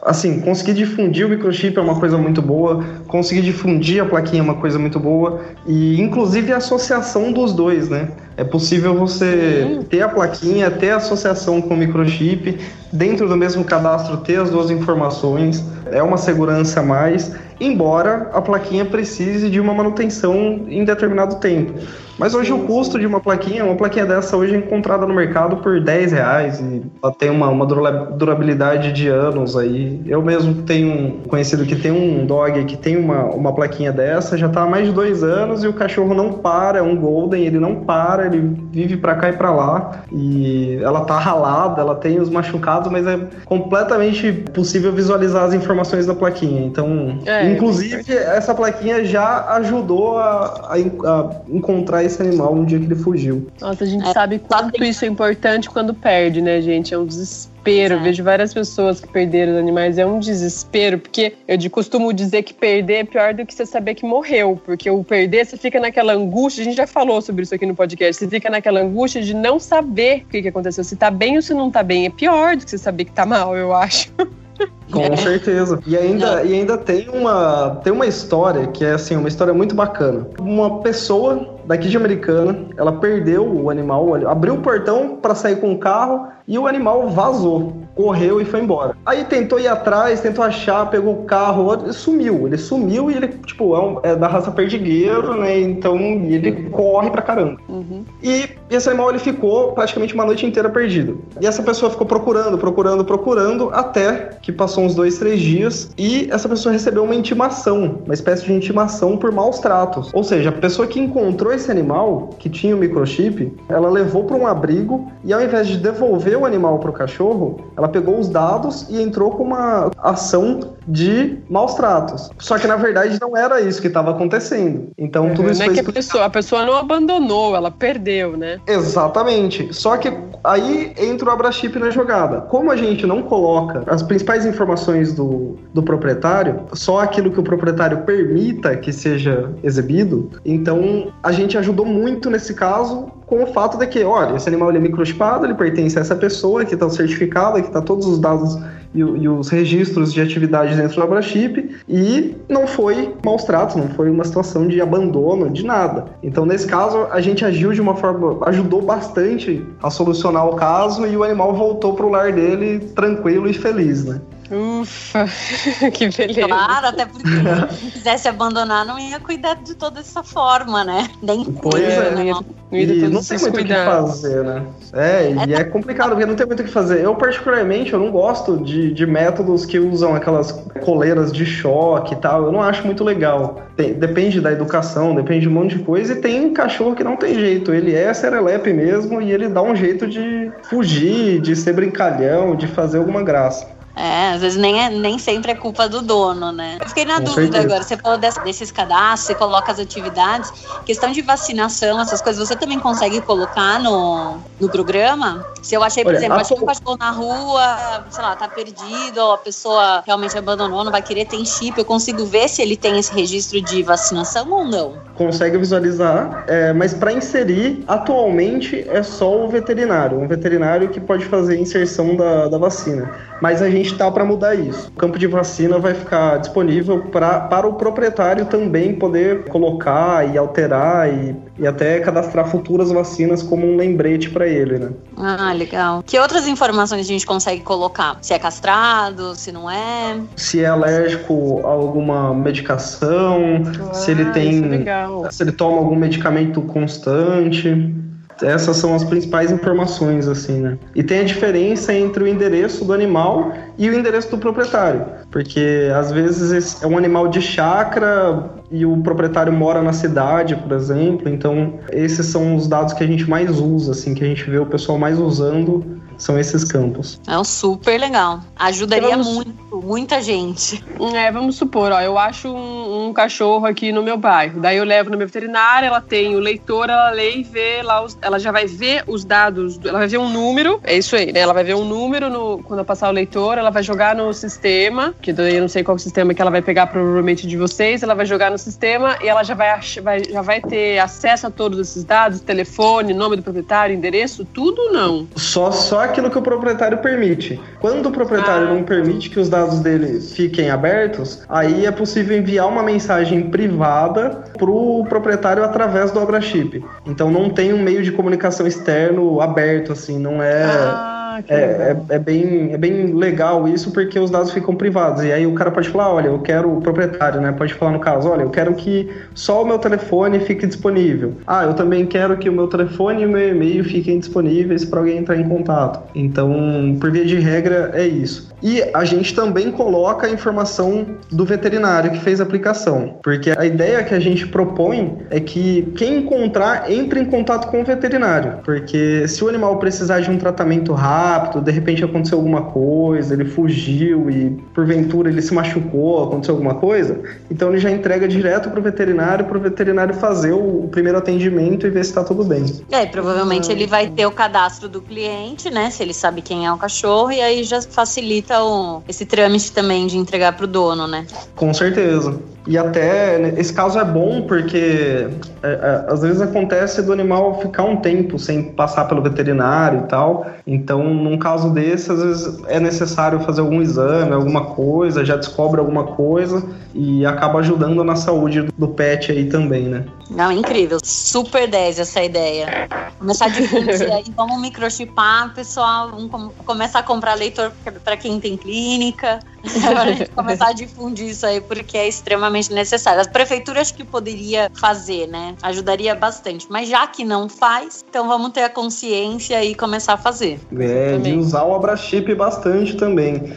Assim, 0.03 0.41
conseguir 0.41 0.73
difundir 0.73 1.27
o 1.27 1.29
microchip 1.29 1.77
é 1.77 1.81
uma 1.81 2.01
coisa 2.01 2.17
muito 2.17 2.41
boa, 2.41 2.83
conseguir 3.07 3.43
difundir 3.43 4.03
a 4.03 4.07
plaquinha 4.07 4.41
é 4.41 4.43
uma 4.43 4.55
coisa 4.55 4.79
muito 4.79 4.99
boa, 4.99 5.43
e 5.67 6.01
inclusive 6.01 6.55
a 6.55 6.57
associação 6.57 7.31
dos 7.33 7.53
dois, 7.53 7.91
né? 7.91 8.09
É 8.37 8.45
possível 8.45 8.95
você 8.95 9.81
ter 9.89 10.03
a 10.03 10.09
plaquinha, 10.09 10.71
ter 10.71 10.91
a 10.91 10.97
associação 10.97 11.63
com 11.63 11.73
o 11.73 11.77
microchip, 11.77 12.59
dentro 12.93 13.29
do 13.29 13.37
mesmo 13.37 13.65
cadastro 13.65 14.19
ter 14.19 14.41
as 14.41 14.51
duas 14.51 14.71
informações, 14.71 15.65
é 15.91 16.03
uma 16.03 16.17
segurança 16.17 16.81
a 16.81 16.83
mais, 16.83 17.33
embora 17.61 18.31
a 18.33 18.41
plaquinha 18.41 18.85
precise 18.85 19.49
de 19.49 19.61
uma 19.61 19.73
manutenção 19.73 20.67
em 20.69 20.85
determinado 20.85 21.37
tempo. 21.37 21.73
Mas 22.19 22.35
hoje 22.35 22.51
sim, 22.51 22.55
o 22.55 22.67
custo 22.67 22.95
sim. 22.95 23.01
de 23.01 23.07
uma 23.07 23.21
plaquinha, 23.21 23.65
uma 23.65 23.77
plaquinha 23.77 24.07
dessa 24.07 24.37
hoje 24.37 24.55
é 24.55 24.59
encontrada 24.59 25.07
no 25.07 25.15
mercado 25.15 25.59
por 25.59 25.81
10 25.81 26.13
reais 26.13 26.61
e 26.61 26.83
ela 27.03 27.13
tem 27.13 27.31
uma, 27.31 27.49
uma 27.49 27.67
durabilidade 27.67 28.93
de 28.93 29.09
anos 29.09 29.57
aí. 29.57 30.01
Eu 30.07 30.23
mesmo 30.23 30.63
tenho 30.63 30.89
um 30.89 31.21
conhecido 31.29 31.67
que 31.67 31.77
tem 31.77 31.93
um 31.93 32.25
dog 32.25 32.65
que 32.65 32.77
tem 32.77 32.97
uma, 32.97 33.25
uma 33.25 33.55
plaquinha 33.55 33.93
dessa, 33.93 34.37
já 34.39 34.47
está 34.47 34.63
há 34.63 34.67
mais 34.67 34.87
de 34.87 34.95
dois 34.95 35.23
anos 35.23 35.63
e 35.63 35.69
o 35.69 35.75
cachorro 35.75 36.15
não 36.15 36.33
para, 36.33 36.79
é 36.79 36.83
um 36.83 36.97
golden, 36.97 37.45
ele 37.45 37.59
não 37.59 37.77
para, 37.77 38.26
ele 38.27 38.57
vive 38.71 38.97
para 38.97 39.15
cá 39.15 39.29
e 39.31 39.33
para 39.33 39.51
lá 39.51 40.03
e 40.13 40.79
ela 40.83 41.03
tá 41.03 41.19
ralada, 41.19 41.81
ela 41.81 41.95
tem 41.95 42.21
os 42.21 42.29
machucados, 42.29 42.91
mas 42.91 43.07
é 43.07 43.19
completamente 43.45 44.33
possível 44.53 44.93
visualizar 44.93 45.45
as 45.45 45.55
informações 45.55 46.07
da 46.07 46.15
plaquinha. 46.15 46.63
Então, 46.63 47.19
é, 47.27 47.51
inclusive, 47.51 48.13
é 48.13 48.37
essa 48.37 48.55
plaquinha 48.55 49.05
já 49.05 49.47
ajudou 49.55 50.19
a, 50.19 50.71
a, 50.71 50.75
a 50.75 51.31
encontrar 51.49 52.05
esse 52.05 52.21
animal 52.23 52.55
no 52.55 52.67
dia 52.67 52.79
que 52.79 52.85
ele 52.85 52.97
fugiu. 52.97 53.47
Nossa, 53.61 53.85
a 53.85 53.87
gente 53.87 54.07
é, 54.07 54.13
sabe 54.13 54.39
quanto 54.39 54.83
isso 54.83 55.05
é 55.05 55.09
importante 55.09 55.71
quando 55.71 55.95
perde, 55.95 56.41
né, 56.41 56.61
gente? 56.61 56.93
É 56.93 56.99
um 56.99 57.07
desespero. 57.07 57.56
É. 57.71 57.99
Vejo 57.99 58.23
várias 58.23 58.53
pessoas 58.53 59.01
que 59.01 59.09
perderam 59.09 59.53
os 59.53 59.59
animais, 59.59 59.99
é 59.99 60.07
um 60.07 60.19
desespero, 60.19 60.99
porque 60.99 61.35
eu 61.47 61.57
de 61.57 61.69
costumo 61.69 62.13
dizer 62.13 62.43
que 62.43 62.55
perder 62.55 62.95
é 62.95 63.05
pior 63.05 63.35
do 63.35 63.45
que 63.45 63.55
você 63.55 63.67
saber 63.67 63.95
que 63.95 64.05
morreu, 64.05 64.61
porque 64.65 64.91
o 64.91 65.03
perder 65.03 65.47
você 65.47 65.57
fica 65.57 65.81
naquela 65.81 66.13
angústia, 66.13 66.63
a 66.63 66.65
gente 66.65 66.77
já 66.77 66.87
falou 66.87 67.21
sobre 67.21 67.43
isso 67.43 67.55
aqui 67.55 67.67
no 67.67 67.75
podcast, 67.75 68.23
você 68.25 68.29
fica 68.29 68.51
naquela 68.51 68.81
angústia 68.81 69.23
de 69.23 69.35
não 69.35 69.59
saber 69.59 70.25
o 70.27 70.29
que, 70.29 70.43
que 70.43 70.49
aconteceu, 70.49 70.85
se 70.85 70.97
tá 70.97 71.11
bem 71.11 71.37
ou 71.37 71.43
se 71.43 71.55
não 71.55 71.71
tá 71.71 71.83
bem. 71.83 72.07
É 72.07 72.11
pior 72.11 72.57
do 72.57 72.65
que 72.65 72.71
você 72.71 72.79
saber 72.79 73.05
que 73.05 73.13
tá 73.13 73.27
mal, 73.27 73.57
eu 73.57 73.75
acho. 73.75 74.13
Com 74.91 75.17
certeza. 75.17 75.81
E 75.87 75.97
ainda, 75.97 76.45
e 76.45 76.55
ainda 76.55 76.79
tem, 76.79 77.09
uma, 77.09 77.81
tem 77.83 77.93
uma 77.93 78.07
história 78.07 78.67
que 78.69 78.85
é 78.85 78.93
assim, 78.93 79.17
uma 79.17 79.29
história 79.29 79.53
muito 79.53 79.75
bacana. 79.75 80.27
Uma 80.39 80.81
pessoa 80.81 81.56
daqui 81.67 81.89
de 81.89 81.97
Americana, 81.97 82.67
ela 82.77 82.93
perdeu 82.93 83.47
o 83.47 83.71
animal, 83.71 84.15
abriu 84.27 84.55
o 84.55 84.59
portão 84.59 85.17
para 85.21 85.35
sair 85.35 85.57
com 85.57 85.73
o 85.73 85.79
carro 85.79 86.29
e 86.49 86.59
o 86.59 86.67
animal 86.67 87.09
vazou, 87.09 87.73
correu 87.95 88.41
e 88.41 88.45
foi 88.45 88.61
embora. 88.61 88.97
Aí 89.05 89.25
tentou 89.25 89.59
ir 89.59 89.67
atrás, 89.67 90.21
tentou 90.21 90.45
achar, 90.45 90.89
pegou 90.91 91.13
o 91.13 91.25
carro, 91.25 91.93
sumiu. 91.93 92.47
Ele 92.47 92.57
sumiu 92.57 93.11
e 93.11 93.17
ele, 93.17 93.29
tipo, 93.45 93.75
é, 93.75 93.81
um, 93.81 94.01
é 94.03 94.15
da 94.15 94.29
raça 94.29 94.51
perdigueiro, 94.51 95.35
né? 95.41 95.61
Então 95.61 95.97
ele 95.99 96.71
corre 96.71 97.11
pra 97.11 97.23
caramba. 97.23 97.61
Uhum. 97.69 98.05
E 98.23 98.49
esse 98.71 98.89
animal 98.89 99.11
ele 99.11 99.19
ficou 99.19 99.73
praticamente 99.73 100.15
uma 100.15 100.25
noite 100.25 100.47
inteira 100.47 100.69
perdido. 100.69 101.21
E 101.41 101.47
essa 101.47 101.63
pessoa 101.63 101.91
ficou 101.91 102.07
procurando, 102.07 102.57
procurando, 102.57 103.05
procurando, 103.05 103.71
até 103.73 104.31
que 104.41 104.53
passou 104.53 104.85
uns 104.85 104.95
dois, 104.95 105.19
três 105.19 105.41
dias 105.41 105.91
e 105.99 106.29
essa 106.31 106.49
pessoa 106.49 106.73
recebeu 106.73 107.03
uma 107.03 107.15
intimação, 107.15 108.03
uma 108.05 108.15
espécie 108.15 108.45
de 108.45 108.53
intimação 108.53 109.17
por 109.17 109.33
maus 109.33 109.59
tratos. 109.59 110.11
Ou 110.13 110.23
seja, 110.23 110.51
a 110.51 110.53
pessoa 110.53 110.87
que 110.87 111.01
encontrou 111.01 111.53
esse 111.57 111.71
animal, 111.71 112.31
que 112.39 112.49
tinha 112.49 112.75
o 112.75 112.79
microchip, 112.79 113.53
ela 113.69 113.91
levou 113.91 114.25
para 114.25 114.37
um 114.37 114.47
abrigo 114.47 115.11
e 115.25 115.33
ao 115.33 115.43
invés 115.43 115.67
de 115.69 115.77
devolver 115.77 116.39
o 116.39 116.47
animal 116.47 116.79
para 116.79 116.91
o 116.91 116.93
cachorro, 116.93 117.61
ela 117.77 117.89
pegou 117.89 118.19
os 118.19 118.29
dados 118.29 118.87
e 118.89 119.03
entrou 119.03 119.33
com 119.33 119.43
uma 119.43 119.91
ação 119.99 120.61
de 120.87 121.39
maus 121.51 121.75
tratos. 121.75 122.31
Só 122.39 122.59
que 122.59 122.67
na 122.67 122.77
verdade 122.77 123.19
não 123.21 123.37
era 123.37 123.61
isso 123.61 123.81
que 123.81 123.89
estava 123.89 124.13
acontecendo. 124.13 124.91
Então 124.97 125.35
tudo 125.35 125.51
isso 125.51 125.61
não 125.61 125.71
é 125.71 125.75
que 125.75 125.81
a 125.81 125.93
pessoa, 125.93 126.25
a 126.25 126.31
pessoa 126.31 126.65
não 126.65 126.77
abandonou, 126.77 127.57
ela 127.57 127.71
perdeu, 127.71 128.37
né? 128.37 128.61
Exatamente. 128.67 129.73
Só 129.75 129.97
que 129.97 130.13
aí 130.45 130.93
entra 130.97 131.29
o 131.29 131.33
Abrachip 131.33 131.79
na 131.79 131.91
jogada. 131.91 132.43
Como 132.43 132.71
a 132.71 132.77
gente 132.77 133.07
não 133.07 133.23
coloca 133.23 133.83
as 133.87 134.03
principais 134.03 134.47
informações 134.47 135.13
do, 135.13 135.57
do 135.75 135.83
proprietário, 135.83 136.63
só 136.73 137.01
aquilo 137.01 137.31
que 137.31 137.41
o 137.41 137.43
proprietário 137.43 138.03
permita 138.03 138.77
que 138.77 138.93
seja 138.93 139.51
exibido, 139.63 140.31
então 140.45 141.13
a 141.23 141.33
gente 141.33 141.46
ajudou 141.55 141.85
muito 141.85 142.31
nesse 142.31 142.55
caso 142.55 143.13
com 143.27 143.43
o 143.43 143.47
fato 143.49 143.77
de 143.77 143.87
que, 143.87 144.03
olha, 144.05 144.37
esse 144.37 144.49
animal 144.49 144.71
ele 144.71 144.79
é 144.79 144.81
microchipado, 144.81 145.45
ele 145.45 145.55
pertence 145.55 145.99
a 145.99 146.01
essa 146.01 146.15
pessoa 146.15 146.65
que 146.65 146.75
está 146.75 146.89
certificada, 146.89 147.61
que 147.61 147.67
está 147.67 147.83
todos 147.83 148.07
os 148.07 148.19
dados 148.19 148.57
e, 148.95 149.01
e, 149.01 149.29
os 149.29 149.49
registros 149.49 150.13
de 150.13 150.21
atividade 150.21 150.75
dentro 150.75 150.97
do 150.97 151.03
Abrachip 151.03 151.77
e 151.89 152.37
não 152.49 152.67
foi 152.67 153.15
maus 153.25 153.45
tratos, 153.45 153.77
não 153.77 153.89
foi 153.91 154.09
uma 154.09 154.25
situação 154.25 154.67
de 154.67 154.81
abandono, 154.81 155.51
de 155.51 155.65
nada. 155.65 156.07
Então, 156.23 156.47
nesse 156.47 156.67
caso, 156.67 157.07
a 157.11 157.21
gente 157.21 157.45
agiu 157.45 157.73
de 157.73 157.81
uma 157.81 157.97
forma, 157.97 158.39
ajudou 158.47 158.81
bastante 158.81 159.63
a 159.83 159.91
solucionar 159.91 160.47
o 160.47 160.55
caso 160.55 161.05
e 161.05 161.17
o 161.17 161.25
animal 161.25 161.53
voltou 161.53 161.95
para 161.95 162.07
o 162.07 162.11
lar 162.11 162.33
dele 162.33 162.79
tranquilo 162.95 163.49
e 163.49 163.53
feliz, 163.53 164.05
né? 164.05 164.21
Ufa, 164.51 165.27
que 165.93 166.09
beleza. 166.09 166.47
Claro, 166.47 166.87
até 166.87 167.07
porque 167.07 167.29
se 167.29 167.91
quisesse 167.91 168.29
abandonar, 168.29 168.87
não 168.87 168.99
ia 168.99 169.19
cuidar 169.19 169.55
de 169.55 169.75
toda 169.75 170.01
essa 170.01 170.23
forma, 170.23 170.85
né? 170.85 171.09
Nem 171.23 171.45
pois 171.45 171.83
é, 171.83 172.11
não. 172.11 172.25
Ia, 172.25 172.35
não, 172.35 172.79
ia 172.79 173.09
não 173.09 173.23
tem 173.23 173.39
muito 173.39 173.61
o 173.61 173.65
que 173.65 173.75
fazer, 173.75 174.45
né? 174.45 174.65
É, 174.93 175.33
e 175.49 175.55
é 175.55 175.65
complicado, 175.65 176.11
porque 176.11 176.27
não 176.27 176.35
tem 176.35 176.47
muito 176.47 176.61
o 176.61 176.65
que 176.65 176.71
fazer. 176.71 177.03
Eu, 177.03 177.15
particularmente, 177.15 177.93
eu 177.93 177.99
não 177.99 178.11
gosto 178.11 178.59
de, 178.59 178.93
de 178.93 179.07
métodos 179.07 179.65
que 179.65 179.79
usam 179.79 180.15
aquelas 180.15 180.53
coleiras 180.85 181.33
de 181.33 181.45
choque 181.45 182.15
e 182.15 182.17
tal. 182.17 182.45
Eu 182.45 182.53
não 182.53 182.63
acho 182.63 182.85
muito 182.85 183.03
legal. 183.03 183.63
Tem, 183.77 183.95
depende 183.95 184.41
da 184.41 184.53
educação, 184.53 185.15
depende 185.15 185.43
de 185.43 185.49
um 185.49 185.53
monte 185.53 185.77
de 185.77 185.85
coisa. 185.85 186.13
E 186.13 186.17
tem 186.17 186.53
cachorro 186.53 186.95
que 186.95 187.05
não 187.05 187.17
tem 187.17 187.35
jeito. 187.35 187.73
Ele 187.73 187.95
é 187.95 188.13
serelepe 188.15 188.73
mesmo 188.73 189.21
e 189.21 189.33
ele 189.33 189.49
dá 189.49 189.63
um 189.63 189.75
jeito 189.75 190.07
de 190.07 190.51
fugir, 190.65 191.41
de 191.41 191.55
ser 191.57 191.73
brincalhão, 191.73 192.55
de 192.55 192.67
fazer 192.67 192.99
alguma 192.99 193.23
graça. 193.23 193.76
É, 193.97 194.35
às 194.35 194.43
vezes 194.43 194.59
nem, 194.59 194.85
é, 194.85 194.91
nem 194.91 195.19
sempre 195.19 195.53
é 195.53 195.55
culpa 195.55 195.89
do 195.89 196.03
dono, 196.03 196.53
né? 196.53 196.77
Eu 196.79 196.87
fiquei 196.87 197.07
na 197.07 197.15
Com 197.15 197.25
dúvida 197.25 197.41
certeza. 197.41 197.65
agora. 197.65 197.83
Você 197.83 197.97
falou 197.97 198.19
desse, 198.19 198.41
desses 198.45 198.71
cadastros, 198.71 199.21
você 199.21 199.35
coloca 199.35 199.73
as 199.73 199.81
atividades. 199.81 200.53
Questão 200.85 201.11
de 201.13 201.23
vacinação, 201.23 201.99
essas 201.99 202.21
coisas, 202.21 202.47
você 202.47 202.55
também 202.55 202.79
consegue 202.79 203.23
colocar 203.23 203.81
no, 203.81 204.37
no 204.61 204.69
programa? 204.69 205.47
Se 205.63 205.75
eu 205.75 205.83
achei, 205.83 206.05
por 206.05 206.11
Olha, 206.11 206.19
exemplo, 206.19 206.39
achei 206.39 206.57
um 206.59 206.67
cachorro 206.67 206.97
na 206.99 207.11
rua, 207.11 208.05
sei 208.11 208.23
lá, 208.23 208.37
tá 208.37 208.47
perdido, 208.47 209.19
ou 209.19 209.33
a 209.33 209.39
pessoa 209.39 210.03
realmente 210.07 210.37
abandonou, 210.37 210.85
não 210.85 210.93
vai 210.93 211.01
querer, 211.01 211.25
tem 211.25 211.45
chip, 211.47 211.79
eu 211.79 211.85
consigo 211.85 212.27
ver 212.27 212.49
se 212.49 212.61
ele 212.61 212.77
tem 212.77 212.99
esse 212.99 213.13
registro 213.13 213.63
de 213.63 213.83
vacinação 213.83 214.51
ou 214.51 214.65
não? 214.65 214.95
Consegue 215.15 215.57
visualizar, 215.57 216.45
é, 216.47 216.73
mas 216.75 216.93
para 216.93 217.13
inserir, 217.13 217.83
atualmente 217.89 218.87
é 218.89 219.03
só 219.03 219.45
o 219.45 219.49
veterinário. 219.49 220.21
Um 220.21 220.29
veterinário 220.29 220.91
que 220.91 221.01
pode 221.01 221.25
fazer 221.25 221.55
a 221.55 221.59
inserção 221.59 222.15
da, 222.15 222.49
da 222.49 222.59
vacina. 222.59 223.11
Mas 223.41 223.63
a 223.63 223.71
gente 223.71 223.86
gente 223.87 223.93
está 223.93 224.11
para 224.11 224.25
mudar 224.25 224.55
isso. 224.55 224.89
O 224.89 224.99
campo 224.99 225.19
de 225.19 225.27
vacina 225.27 225.79
vai 225.79 225.95
ficar 225.95 226.39
disponível 226.39 227.01
pra, 227.05 227.41
para 227.41 227.67
o 227.67 227.75
proprietário 227.75 228.47
também 228.47 228.95
poder 228.95 229.45
colocar 229.45 230.29
e 230.29 230.37
alterar 230.37 231.09
e, 231.09 231.37
e 231.59 231.67
até 231.67 232.01
cadastrar 232.01 232.49
futuras 232.49 232.91
vacinas 232.91 233.43
como 233.43 233.67
um 233.67 233.77
lembrete 233.77 234.29
para 234.31 234.47
ele, 234.47 234.79
né? 234.79 234.91
Ah, 235.17 235.53
legal. 235.53 236.03
Que 236.05 236.19
outras 236.19 236.47
informações 236.49 237.01
a 237.01 237.09
gente 237.09 237.25
consegue 237.25 237.63
colocar? 237.63 238.19
Se 238.21 238.35
é 238.35 238.39
castrado, 238.39 239.35
se 239.35 239.53
não 239.53 239.71
é? 239.71 240.19
Se 240.35 240.63
é 240.63 240.67
alérgico 240.67 241.61
a 241.65 241.69
alguma 241.69 242.35
medicação, 242.35 243.63
ah, 243.91 243.95
se 243.95 244.11
ele 244.11 244.27
tem, 244.27 244.85
é 244.89 245.31
se 245.31 245.43
ele 245.43 245.53
toma 245.53 245.79
algum 245.79 245.97
medicamento 245.97 246.61
constante 246.63 247.95
essas 248.43 248.77
são 248.77 248.95
as 248.95 249.05
principais 249.05 249.51
informações, 249.51 250.29
assim, 250.29 250.61
né? 250.61 250.79
E 250.95 251.03
tem 251.03 251.21
a 251.21 251.25
diferença 251.25 251.93
entre 251.93 252.25
o 252.25 252.29
endereço 252.29 252.85
do 252.85 252.93
animal 252.93 253.53
e 253.79 253.89
o 253.89 253.95
endereço 253.95 254.31
do 254.31 254.39
proprietário. 254.39 255.05
Porque 255.31 255.91
às 255.95 256.13
vezes 256.13 256.83
é 256.83 256.87
um 256.87 256.99
animal 256.99 257.29
de 257.29 257.41
chácara 257.41 258.51
e 258.71 258.85
o 258.85 258.97
proprietário 258.99 259.53
mora 259.53 259.83
na 259.83 259.93
cidade, 259.93 260.57
por 260.57 260.73
exemplo. 260.73 261.29
Então, 261.29 261.75
esses 261.91 262.27
são 262.27 262.57
os 262.57 262.67
dados 262.67 262.93
que 262.93 263.05
a 263.05 263.07
gente 263.07 263.29
mais 263.29 263.61
usa, 263.61 263.93
assim, 263.93 264.15
que 264.15 264.25
a 264.25 264.27
gente 264.27 264.49
vê 264.49 264.59
o 264.59 264.67
pessoal 264.67 264.99
mais 264.99 265.19
usando 265.19 266.01
são 266.19 266.39
esses 266.39 266.65
campos. 266.65 267.21
É 267.27 267.39
um 267.39 267.45
super 267.45 267.99
legal. 267.99 268.41
Ajudaria 268.57 269.11
vamos... 269.11 269.35
muito, 269.35 269.77
muita 269.83 270.23
gente. 270.23 270.83
É, 271.15 271.31
vamos 271.31 271.57
supor, 271.57 271.93
ó, 271.93 272.01
eu 272.01 272.19
acho 272.19 272.49
um, 272.49 273.09
um, 273.09 273.13
cachorro 273.13 273.67
aqui 273.67 273.93
no 273.93 274.03
meu 274.03 274.17
bairro. 274.17 274.61
Daí 274.61 274.77
eu 274.77 274.85
levo 274.85 275.11
na 275.11 275.17
minha 275.17 275.27
veterinária, 275.27 275.87
ela 275.87 276.01
tem 276.01 276.35
o 276.37 276.41
leitor, 276.41 276.89
ela 276.89 277.11
lê 277.11 277.37
e 277.37 277.43
vê 277.43 277.83
lá, 277.83 278.03
os, 278.03 278.17
ela 278.23 278.39
já 278.39 278.51
vai 278.51 278.67
ver 278.67 279.05
os 279.07 279.25
dados, 279.25 279.79
ela 279.85 279.99
vai 279.99 280.09
ver 280.09 280.19
um 280.19 280.29
número, 280.29 280.81
é 280.85 280.97
isso 280.97 281.17
aí, 281.17 281.33
né? 281.33 281.41
Ela 281.41 281.53
vai 281.53 281.65
ver 281.65 281.75
um 281.75 281.85
número 281.85 282.31
no, 282.31 282.63
quando 282.63 282.81
eu 282.81 282.85
passar 282.85 283.09
o 283.09 283.13
leitor, 283.13 283.59
ela 283.59 283.71
vai 283.71 283.83
jogar 283.83 284.15
no 284.15 284.33
sistema, 284.33 285.15
que 285.21 285.33
daí 285.33 285.57
eu 285.57 285.61
não 285.61 285.69
sei 285.69 285.83
qual 285.83 285.99
sistema 285.99 286.35
que 286.35 286.41
ela 286.41 286.51
vai 286.51 286.63
pegar 286.63 286.87
provavelmente 286.87 287.47
de 287.47 287.57
vocês, 287.57 288.03
ela 288.03 288.15
vai 288.15 288.27
jogar 288.27 288.51
no 288.51 288.59
sistema 288.59 289.17
e 289.23 289.29
ela 289.29 289.43
já 289.43 289.55
vai, 289.55 289.81
vai, 290.03 290.25
já 290.25 290.43
vai 290.43 290.61
ter 290.61 290.99
acesso 290.99 291.47
a 291.47 291.51
todos 291.51 291.79
esses 291.79 292.05
dados, 292.05 292.41
telefone, 292.41 293.13
nome 293.13 293.37
do 293.37 293.43
proprietário, 293.43 293.95
endereço, 293.95 294.45
tudo 294.45 294.91
não. 294.93 295.27
Só, 295.37 295.71
só 295.71 296.06
aquilo 296.07 296.31
que 296.31 296.39
o 296.39 296.43
proprietário 296.43 296.99
permite. 296.99 297.61
Quando 297.81 298.07
o 298.07 298.11
proprietário 298.11 298.69
ah. 298.69 298.75
não 298.75 298.83
permite 298.83 299.31
que 299.31 299.39
os 299.39 299.49
dados 299.49 299.81
dele 299.81 300.21
fiquem 300.21 300.71
abertos, 300.71 301.43
aí 301.49 301.87
é 301.87 301.91
possível 301.91 302.37
enviar 302.37 302.67
uma 302.69 302.83
mensagem 302.83 303.51
privada 303.51 304.45
para 304.57 304.71
o 304.71 305.05
proprietário 305.09 305.63
através 305.63 306.11
do 306.11 306.21
AbraChip. 306.21 306.85
Então 307.05 307.31
não 307.31 307.51
tem 307.51 307.73
um 307.73 307.83
meio 307.83 308.03
de 308.03 308.13
comunicação 308.13 308.67
externo 308.67 309.41
aberto, 309.41 309.93
assim, 309.93 310.19
não 310.19 310.43
é. 310.43 310.65
Ah 310.65 311.26
é, 311.49 311.55
é, 311.55 311.97
é, 312.09 312.19
bem, 312.19 312.73
é 312.73 312.79
bem 312.79 313.15
legal 313.15 313.67
isso 313.69 313.91
porque 313.91 314.19
os 314.19 314.31
dados 314.31 314.53
ficam 314.53 314.75
privados. 314.75 315.23
E 315.23 315.33
aí 315.33 315.47
o 315.47 315.55
cara 315.55 315.71
pode 315.71 315.89
falar, 315.89 316.13
olha, 316.13 316.29
eu 316.29 316.39
quero 316.41 316.77
o 316.77 316.81
proprietário, 316.81 317.41
né? 317.41 317.53
Pode 317.53 317.75
falar 317.75 317.93
no 317.93 318.01
caso, 318.01 318.29
olha, 318.29 318.43
eu 318.43 318.51
quero 318.51 318.75
que 318.75 319.11
só 319.35 319.63
o 319.63 319.67
meu 319.67 319.79
telefone 319.79 320.41
fique 320.41 320.67
disponível. 320.67 321.35
Ah, 321.47 321.65
eu 321.65 321.75
também 321.75 322.07
quero 322.07 322.37
que 322.37 322.49
o 322.49 322.53
meu 322.53 322.67
telefone 322.69 323.23
e 323.23 323.27
o 323.27 323.29
meu 323.29 323.49
e-mail 323.49 323.85
fiquem 323.85 324.19
disponíveis 324.19 324.85
para 324.85 325.01
alguém 325.01 325.19
entrar 325.19 325.37
em 325.37 325.49
contato. 325.49 326.01
Então, 326.15 326.97
por 327.01 327.11
via 327.11 327.25
de 327.25 327.39
regra, 327.39 327.91
é 327.95 328.07
isso. 328.07 328.55
E 328.63 328.83
a 328.95 329.05
gente 329.05 329.35
também 329.35 329.71
coloca 329.71 330.27
a 330.27 330.31
informação 330.31 331.07
do 331.31 331.45
veterinário 331.45 332.11
que 332.11 332.21
fez 332.21 332.41
a 332.41 332.45
aplicação, 332.45 333.19
porque 333.23 333.53
a 333.57 333.67
ideia 333.67 334.03
que 334.03 334.15
a 334.15 334.21
gente 334.21 334.47
propõe 334.47 335.19
é 335.31 335.39
que 335.39 335.93
quem 335.97 336.19
encontrar 336.19 336.91
entre 336.91 337.21
em 337.21 337.27
contato 337.27 337.69
com 337.69 337.83
o 337.83 337.85
veterinário, 337.85 338.61
porque 338.65 339.29
se 339.29 339.45
o 339.45 339.49
animal 339.49 339.79
precisar 339.79 340.21
de 340.21 340.31
um 340.31 340.39
tratamento 340.39 340.93
rápido, 340.93 341.26
de 341.63 341.71
repente 341.71 342.05
aconteceu 342.05 342.39
alguma 342.39 342.63
coisa, 342.63 343.35
ele 343.35 343.45
fugiu 343.45 344.31
e 344.31 344.51
porventura 344.75 345.29
ele 345.29 345.43
se 345.43 345.53
machucou, 345.55 346.25
aconteceu 346.25 346.55
alguma 346.55 346.75
coisa, 346.75 347.21
então 347.51 347.69
ele 347.69 347.79
já 347.79 347.91
entrega 347.91 348.27
direto 348.29 348.71
para 348.71 348.81
o 348.81 348.83
veterinário, 348.83 349.45
para 349.45 349.59
o 349.59 349.61
veterinário 349.61 350.15
fazer 350.15 350.53
o 350.53 350.89
primeiro 350.91 351.19
atendimento 351.19 351.87
e 351.87 351.91
ver 351.91 352.05
se 352.05 352.11
está 352.11 352.25
tudo 352.25 352.45
bem. 352.45 352.65
É, 352.91 353.07
provavelmente 353.07 353.71
ele 353.71 353.87
vai 353.87 354.09
ter 354.09 354.27
o 354.27 354.31
cadastro 354.31 354.89
do 354.89 355.01
cliente, 355.01 355.71
né? 355.71 355.91
Se 355.91 356.03
ele 356.03 356.15
sabe 356.15 356.43
quem 356.43 356.67
é 356.67 356.73
o 356.73 356.77
cachorro, 356.77 357.33
e 357.33 357.41
aí 357.41 357.65
já 357.65 357.81
facilita 357.83 358.63
o, 358.63 359.03
esse 359.09 359.25
trâmite 359.27 359.73
também 359.73 360.07
de 360.07 360.17
entregar 360.17 360.57
para 360.57 360.65
o 360.65 360.69
dono, 360.69 361.07
né? 361.07 361.27
Com 361.55 361.73
certeza. 361.73 362.39
E 362.67 362.77
até 362.77 363.39
né, 363.39 363.55
esse 363.57 363.73
caso 363.73 363.99
é 363.99 364.05
bom 364.05 364.43
porque 364.43 365.29
é, 365.63 365.69
é, 365.69 366.05
às 366.09 366.23
vezes 366.23 366.41
acontece 366.41 367.01
do 367.01 367.13
animal 367.13 367.61
ficar 367.61 367.85
um 367.85 367.97
tempo 367.97 368.39
sem 368.39 368.73
passar 368.73 369.05
pelo 369.05 369.23
veterinário 369.23 370.01
e 370.01 370.09
tal. 370.09 370.47
Então, 370.67 371.01
num 371.17 371.39
caso 371.39 371.71
desse, 371.71 372.11
às 372.11 372.23
vezes 372.23 372.63
é 372.67 372.79
necessário 372.79 373.41
fazer 373.41 373.61
algum 373.61 373.81
exame, 373.81 374.33
alguma 374.33 374.67
coisa, 374.67 375.25
já 375.25 375.37
descobre 375.37 375.81
alguma 375.81 376.05
coisa 376.05 376.63
e 376.95 377.27
acaba 377.27 377.59
ajudando 377.59 378.03
na 378.03 378.17
saúde 378.17 378.69
do 378.77 378.89
pet 378.89 379.31
aí 379.31 379.47
também, 379.47 379.85
né? 379.85 380.07
Não, 380.31 380.51
incrível. 380.51 380.99
Super 381.03 381.69
10 381.69 382.01
essa 382.01 382.23
ideia. 382.23 382.89
Começar 383.19 383.47
a 383.47 383.49
difundir 383.49 384.13
aí, 384.13 384.25
vamos 384.35 384.61
microchipar, 384.61 385.55
pessoal, 385.55 386.11
vamos 386.11 386.53
começar 386.65 387.01
a 387.01 387.03
comprar 387.03 387.35
leitor 387.35 387.73
para 388.05 388.17
quem 388.17 388.41
tem 388.41 388.57
clínica. 388.57 389.39
Agora 389.85 390.11
a 390.11 390.13
gente 390.13 390.31
começar 390.31 390.69
a 390.69 390.73
difundir 390.73 391.29
isso 391.29 391.45
aí, 391.45 391.61
porque 391.61 391.97
é 391.97 392.09
extremamente 392.09 392.73
necessário. 392.73 393.21
As 393.21 393.27
prefeituras 393.27 393.91
que 393.91 394.05
poderia 394.05 394.71
fazer, 394.75 395.27
né? 395.27 395.55
Ajudaria 395.63 396.15
bastante. 396.15 396.67
Mas 396.71 396.89
já 396.89 397.07
que 397.07 397.25
não 397.25 397.49
faz, 397.49 398.05
então 398.09 398.29
vamos 398.29 398.53
ter 398.53 398.63
a 398.63 398.69
consciência 398.69 399.63
e 399.65 399.75
começar 399.75 400.15
a 400.15 400.19
fazer. 400.19 400.61
É, 400.79 401.06
de 401.19 401.33
usar 401.33 401.65
o 401.65 401.75
Abrachip 401.75 402.35
bastante 402.35 402.97
também. 402.97 403.43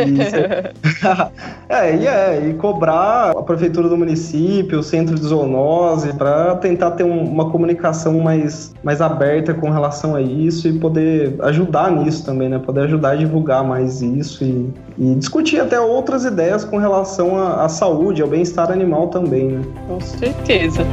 E, 0.00 1.72
é, 1.72 1.96
e 1.96 2.06
é, 2.06 2.48
e 2.48 2.54
cobrar 2.54 3.30
a 3.30 3.42
prefeitura 3.42 3.88
do 3.88 3.96
município, 3.96 4.78
o 4.78 4.82
centro 4.82 5.14
de 5.14 5.22
zoonose, 5.22 6.12
para 6.14 6.56
tentar 6.56 6.92
ter 6.92 7.04
um, 7.04 7.24
uma 7.24 7.50
comunicação 7.50 8.18
mais, 8.20 8.74
mais 8.82 9.00
aberta 9.00 9.54
com 9.54 9.70
relação 9.70 10.14
a 10.14 10.20
isso 10.20 10.68
e 10.68 10.78
poder 10.78 11.36
ajudar 11.40 11.90
nisso 11.90 12.24
também, 12.24 12.48
né? 12.48 12.58
Poder 12.58 12.82
ajudar 12.82 13.10
a 13.10 13.16
divulgar 13.16 13.64
mais 13.64 14.02
isso 14.02 14.44
e, 14.44 14.72
e 14.98 15.14
discutir 15.14 15.60
até 15.60 15.80
outras 15.80 16.24
ideias 16.24 16.64
com 16.64 16.78
relação 16.78 17.36
à, 17.38 17.64
à 17.64 17.68
saúde, 17.68 18.22
ao 18.22 18.28
bem-estar 18.28 18.70
animal 18.70 19.08
também, 19.08 19.48
né? 19.48 19.62
Com 19.88 20.00
certeza. 20.00 20.84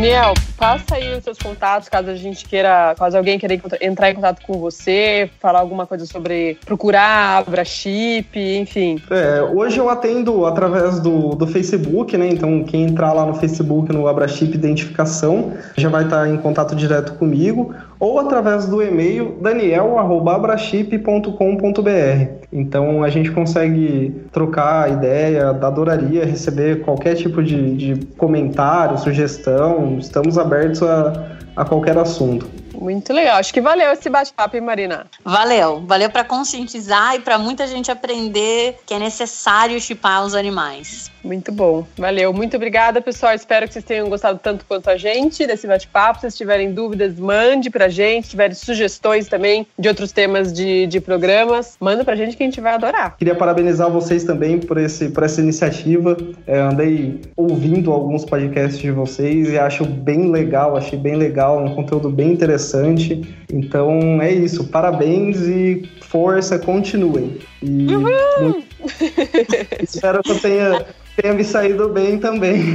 Daniel, 0.00 0.32
passa 0.60 0.94
aí 0.96 1.16
os 1.16 1.24
seus 1.24 1.38
contatos, 1.38 1.88
caso 1.88 2.10
a 2.10 2.14
gente 2.14 2.46
queira, 2.46 2.94
caso 2.98 3.16
alguém 3.16 3.38
queira 3.38 3.58
entrar 3.80 4.10
em 4.10 4.14
contato 4.14 4.42
com 4.46 4.60
você, 4.60 5.30
falar 5.40 5.60
alguma 5.60 5.86
coisa 5.86 6.04
sobre 6.04 6.58
procurar, 6.66 7.38
abra 7.38 7.64
chip, 7.64 8.38
enfim. 8.38 9.00
É, 9.10 9.40
hoje 9.40 9.78
eu 9.78 9.88
atendo 9.88 10.44
através 10.44 11.00
do, 11.00 11.30
do 11.30 11.46
Facebook, 11.46 12.14
né? 12.18 12.28
Então, 12.28 12.62
quem 12.62 12.82
entrar 12.82 13.14
lá 13.14 13.24
no 13.24 13.32
Facebook 13.32 13.90
no 13.90 14.06
Abra 14.06 14.28
Chip 14.28 14.54
Identificação 14.54 15.54
já 15.78 15.88
vai 15.88 16.04
estar 16.04 16.28
em 16.28 16.36
contato 16.36 16.76
direto 16.76 17.14
comigo, 17.14 17.74
ou 17.98 18.18
através 18.18 18.66
do 18.66 18.82
e-mail 18.82 19.38
daniel.abrachip.com.br. 19.40 22.40
Então, 22.52 23.02
a 23.02 23.08
gente 23.08 23.30
consegue 23.30 24.14
trocar 24.30 24.90
ideia, 24.90 25.48
adoraria 25.50 26.26
receber 26.26 26.82
qualquer 26.82 27.14
tipo 27.14 27.42
de, 27.42 27.76
de 27.76 28.06
comentário, 28.16 28.98
sugestão, 28.98 29.96
estamos 29.98 30.36
abertos 30.36 30.49
abertos 30.50 30.82
a, 30.82 31.36
a 31.56 31.64
qualquer 31.64 31.96
assunto. 31.96 32.59
Muito 32.80 33.12
legal. 33.12 33.36
Acho 33.36 33.52
que 33.52 33.60
valeu 33.60 33.92
esse 33.92 34.08
bate-papo, 34.08 34.56
hein, 34.56 34.62
Marina? 34.62 35.06
Valeu. 35.22 35.82
Valeu 35.86 36.08
para 36.08 36.24
conscientizar 36.24 37.14
e 37.14 37.20
para 37.20 37.38
muita 37.38 37.66
gente 37.66 37.90
aprender 37.90 38.78
que 38.86 38.94
é 38.94 38.98
necessário 38.98 39.78
chipar 39.78 40.24
os 40.24 40.34
animais. 40.34 41.10
Muito 41.22 41.52
bom. 41.52 41.86
Valeu. 41.98 42.32
Muito 42.32 42.56
obrigada, 42.56 43.02
pessoal. 43.02 43.34
Espero 43.34 43.66
que 43.66 43.74
vocês 43.74 43.84
tenham 43.84 44.08
gostado 44.08 44.40
tanto 44.42 44.64
quanto 44.64 44.88
a 44.88 44.96
gente 44.96 45.46
desse 45.46 45.66
bate-papo. 45.66 46.22
Se 46.22 46.34
tiverem 46.34 46.72
dúvidas, 46.72 47.18
mande 47.18 47.68
pra 47.68 47.90
gente. 47.90 48.24
Se 48.24 48.30
tiverem 48.30 48.54
sugestões 48.54 49.28
também 49.28 49.66
de 49.78 49.86
outros 49.86 50.10
temas 50.10 50.50
de, 50.50 50.86
de 50.86 51.00
programas, 51.00 51.76
manda 51.78 52.02
pra 52.02 52.16
gente 52.16 52.34
que 52.34 52.42
a 52.42 52.46
gente 52.46 52.62
vai 52.62 52.72
adorar. 52.72 53.16
Queria 53.18 53.34
parabenizar 53.34 53.90
vocês 53.90 54.24
também 54.24 54.58
por, 54.58 54.78
esse, 54.78 55.10
por 55.10 55.22
essa 55.22 55.42
iniciativa. 55.42 56.16
É, 56.46 56.58
andei 56.58 57.20
ouvindo 57.36 57.92
alguns 57.92 58.24
podcasts 58.24 58.78
de 58.78 58.90
vocês 58.90 59.50
e 59.50 59.58
acho 59.58 59.84
bem 59.84 60.30
legal, 60.30 60.78
achei 60.78 60.98
bem 60.98 61.16
legal, 61.16 61.62
um 61.62 61.74
conteúdo 61.74 62.08
bem 62.08 62.32
interessante 62.32 62.69
interessante. 62.70 63.36
Então 63.52 64.20
é 64.22 64.32
isso, 64.32 64.64
parabéns 64.64 65.38
e 65.40 65.88
força, 66.02 66.58
continuem. 66.58 67.38
E 67.62 67.66
muito... 67.66 68.64
espero 69.82 70.22
que 70.22 70.30
eu 70.30 70.40
tenha, 70.40 70.86
tenha 71.16 71.34
me 71.34 71.44
saído 71.44 71.88
bem 71.88 72.18
também. 72.18 72.74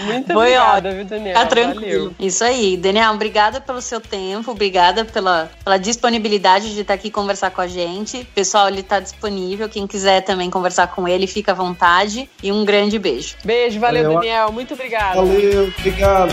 Muito 0.00 0.32
Foi 0.32 0.56
obrigada, 0.56 0.94
viu, 0.94 1.04
Daniel? 1.04 1.34
Tá 1.34 1.44
tranquilo. 1.44 2.04
Valeu. 2.04 2.14
Isso 2.18 2.42
aí. 2.42 2.78
Daniel, 2.78 3.12
obrigada 3.12 3.60
pelo 3.60 3.82
seu 3.82 4.00
tempo, 4.00 4.50
obrigada 4.50 5.04
pela, 5.04 5.50
pela 5.62 5.76
disponibilidade 5.76 6.72
de 6.72 6.80
estar 6.80 6.94
aqui 6.94 7.10
conversar 7.10 7.50
com 7.50 7.60
a 7.60 7.66
gente. 7.66 8.24
Pessoal, 8.34 8.68
ele 8.68 8.80
está 8.80 9.00
disponível. 9.00 9.68
Quem 9.68 9.86
quiser 9.86 10.22
também 10.22 10.48
conversar 10.48 10.86
com 10.86 11.06
ele, 11.06 11.26
fica 11.26 11.52
à 11.52 11.54
vontade. 11.54 12.30
E 12.42 12.50
um 12.50 12.64
grande 12.64 12.98
beijo. 12.98 13.36
Beijo, 13.44 13.78
valeu, 13.78 14.04
valeu. 14.04 14.20
Daniel. 14.20 14.50
Muito 14.50 14.72
obrigada. 14.72 15.16
Valeu, 15.16 15.70
obrigado. 15.78 16.32